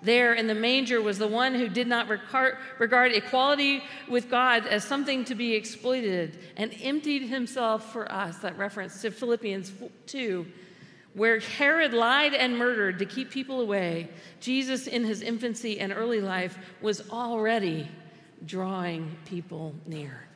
There 0.00 0.32
in 0.34 0.46
the 0.46 0.54
manger 0.54 1.02
was 1.02 1.18
the 1.18 1.26
one 1.26 1.54
who 1.54 1.68
did 1.68 1.88
not 1.88 2.08
regard 2.08 3.12
equality 3.12 3.82
with 4.08 4.30
God 4.30 4.66
as 4.66 4.84
something 4.84 5.24
to 5.24 5.34
be 5.34 5.54
exploited 5.54 6.38
and 6.56 6.72
emptied 6.80 7.22
himself 7.22 7.92
for 7.92 8.10
us. 8.10 8.38
That 8.38 8.56
reference 8.56 9.02
to 9.02 9.10
Philippians 9.10 9.72
2. 10.06 10.46
Where 11.14 11.40
Herod 11.40 11.94
lied 11.94 12.34
and 12.34 12.56
murdered 12.56 13.00
to 13.00 13.06
keep 13.06 13.30
people 13.30 13.60
away, 13.60 14.08
Jesus, 14.40 14.86
in 14.86 15.04
his 15.04 15.20
infancy 15.20 15.80
and 15.80 15.92
early 15.92 16.20
life, 16.20 16.56
was 16.80 17.10
already 17.10 17.88
drawing 18.46 19.16
people 19.24 19.74
near. 19.84 20.28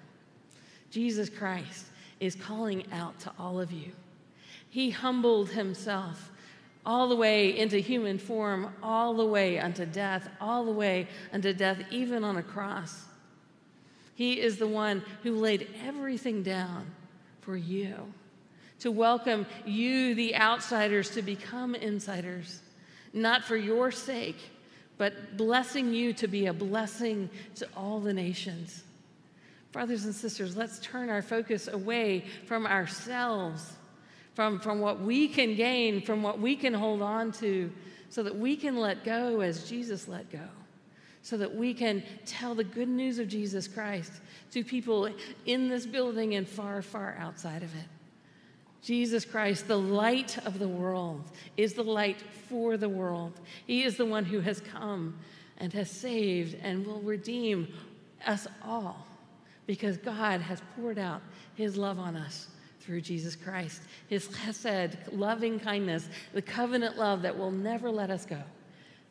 Jesus 0.91 1.29
Christ 1.31 1.87
is 2.19 2.35
calling 2.35 2.85
out 2.91 3.17
to 3.21 3.33
all 3.39 3.61
of 3.61 3.71
you. 3.71 3.93
He 4.71 4.91
humbled 4.91 5.51
himself 5.51 6.33
all 6.85 7.09
the 7.09 7.17
way 7.17 7.57
into 7.57 7.79
human 7.79 8.19
form, 8.19 8.75
all 8.83 9.15
the 9.15 9.25
way 9.25 9.59
unto 9.59 9.87
death, 9.87 10.29
all 10.41 10.65
the 10.65 10.73
way 10.73 11.07
unto 11.33 11.53
death, 11.53 11.81
even 11.91 12.25
on 12.25 12.37
a 12.37 12.43
cross. 12.43 13.05
He 14.15 14.41
is 14.41 14.59
the 14.59 14.67
one 14.67 15.03
who 15.23 15.37
laid 15.37 15.69
everything 15.85 16.43
down 16.43 16.91
for 17.41 17.57
you, 17.57 17.95
to 18.81 18.91
welcome 18.91 19.47
you, 19.65 20.15
the 20.15 20.37
outsiders, 20.37 21.11
to 21.11 21.23
become 21.23 21.75
insiders, 21.75 22.61
not 23.13 23.45
for 23.45 23.57
your 23.57 23.91
sake, 23.91 24.39
but 24.99 25.37
blessing 25.37 25.93
you 25.93 26.13
to 26.15 26.29
be 26.29 26.47
a 26.47 26.53
blessing 26.53 27.31
to 27.57 27.67
all 27.77 28.01
the 28.01 28.13
nations. 28.13 28.83
Brothers 29.73 30.05
and 30.05 30.15
sisters, 30.15 30.57
let's 30.57 30.79
turn 30.81 31.09
our 31.09 31.23
focus 31.23 31.67
away 31.67 32.25
from 32.47 32.67
ourselves, 32.67 33.73
from, 34.35 34.61
from 34.61 34.81
what 34.81 35.01
we 35.01 35.29
can 35.29 35.55
gain, 35.55 36.01
from 36.01 36.23
what 36.23 36.39
we 36.39 36.57
can 36.57 36.73
hold 36.73 37.03
on 37.03 37.33
to, 37.33 37.71
so 38.09 38.23
that 38.23 38.37
we 38.37 38.57
can 38.57 38.77
let 38.77 39.05
go 39.05 39.41
as 39.41 39.69
Jesus 39.69 40.09
let 40.09 40.31
go, 40.31 40.49
so 41.23 41.37
that 41.37 41.55
we 41.55 41.75
can 41.75 42.03
tell 42.25 42.55
the 42.55 42.65
good 42.65 42.89
news 42.89 43.19
of 43.19 43.29
Jesus 43.29 43.69
Christ 43.69 44.13
to 44.53 44.65
people 44.65 45.09
in 45.47 45.69
this 45.69 45.87
building 45.87 46.35
and 46.35 46.49
far, 46.49 46.83
far 46.83 47.17
outside 47.19 47.63
of 47.63 47.75
it. 47.75 47.87
Jesus 48.83 49.25
Christ, 49.25 49.69
the 49.69 49.79
light 49.79 50.45
of 50.45 50.59
the 50.59 50.69
world, 50.69 51.23
is 51.57 51.75
the 51.75 51.85
light 51.85 52.21
for 52.49 52.77
the 52.77 52.89
world. 52.89 53.41
He 53.67 53.85
is 53.85 53.97
the 53.97 54.05
one 54.05 54.25
who 54.25 54.41
has 54.41 54.61
come 54.61 55.17
and 55.59 55.73
has 55.73 55.89
saved 55.89 56.57
and 56.63 56.85
will 56.85 57.01
redeem 57.01 57.69
us 58.27 58.49
all 58.65 59.07
because 59.67 59.97
God 59.97 60.41
has 60.41 60.61
poured 60.75 60.99
out 60.99 61.23
his 61.55 61.77
love 61.77 62.01
on 62.01 62.17
us 62.17 62.49
through 62.83 63.01
Jesus 63.01 63.37
Christ. 63.37 63.83
His 64.09 64.29
chesed, 64.29 64.97
loving 65.13 65.59
kindness, 65.61 66.09
the 66.35 66.43
covenant 66.43 66.99
love 66.99 67.23
that 67.23 67.37
will 67.37 67.51
never 67.51 67.91
let 67.91 68.11
us 68.11 68.27
go. 68.27 68.43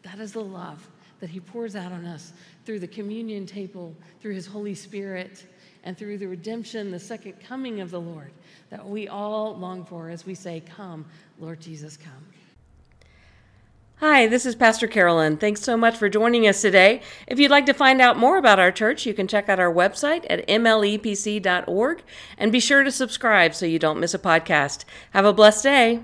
That 0.04 0.20
is 0.20 0.34
the 0.34 0.44
love 0.44 0.88
that 1.20 1.30
he 1.30 1.40
pours 1.40 1.76
out 1.76 1.92
on 1.92 2.06
us 2.06 2.34
through 2.66 2.80
the 2.80 2.88
communion 2.88 3.46
table, 3.46 3.96
through 4.20 4.34
his 4.34 4.48
Holy 4.48 4.76
Spirit, 4.76 5.46
and 5.84 5.98
through 5.98 6.18
the 6.18 6.28
redemption, 6.28 6.92
the 6.92 7.00
second 7.00 7.40
coming 7.40 7.80
of 7.80 7.92
the 7.92 8.02
Lord 8.02 8.32
that 8.70 8.88
we 8.88 9.08
all 9.08 9.56
long 9.58 9.86
for 9.86 10.10
as 10.10 10.26
we 10.26 10.36
say, 10.36 10.62
Come, 10.62 11.06
Lord 11.40 11.60
Jesus, 11.60 11.98
come. 11.98 12.26
Hi, 14.02 14.26
this 14.26 14.48
is 14.48 14.56
Pastor 14.56 14.88
Carolyn. 14.88 15.38
Thanks 15.38 15.62
so 15.62 15.78
much 15.78 15.96
for 15.96 16.10
joining 16.10 16.48
us 16.48 16.60
today. 16.60 17.04
If 17.28 17.38
you'd 17.38 17.52
like 17.52 17.68
to 17.68 17.74
find 17.74 18.02
out 18.02 18.18
more 18.18 18.40
about 18.40 18.58
our 18.58 18.72
church, 18.72 19.06
you 19.06 19.14
can 19.14 19.28
check 19.28 19.48
out 19.48 19.60
our 19.60 19.72
website 19.72 20.26
at 20.28 20.48
mlepc.org 20.48 22.02
and 22.36 22.52
be 22.52 22.60
sure 22.60 22.84
to 22.84 22.90
subscribe 22.90 23.54
so 23.54 23.68
you 23.68 23.78
don't 23.78 24.00
miss 24.00 24.16
a 24.16 24.18
podcast. 24.18 24.86
Have 25.12 25.26
a 25.26 25.34
blessed 25.34 25.62
day. 25.62 26.00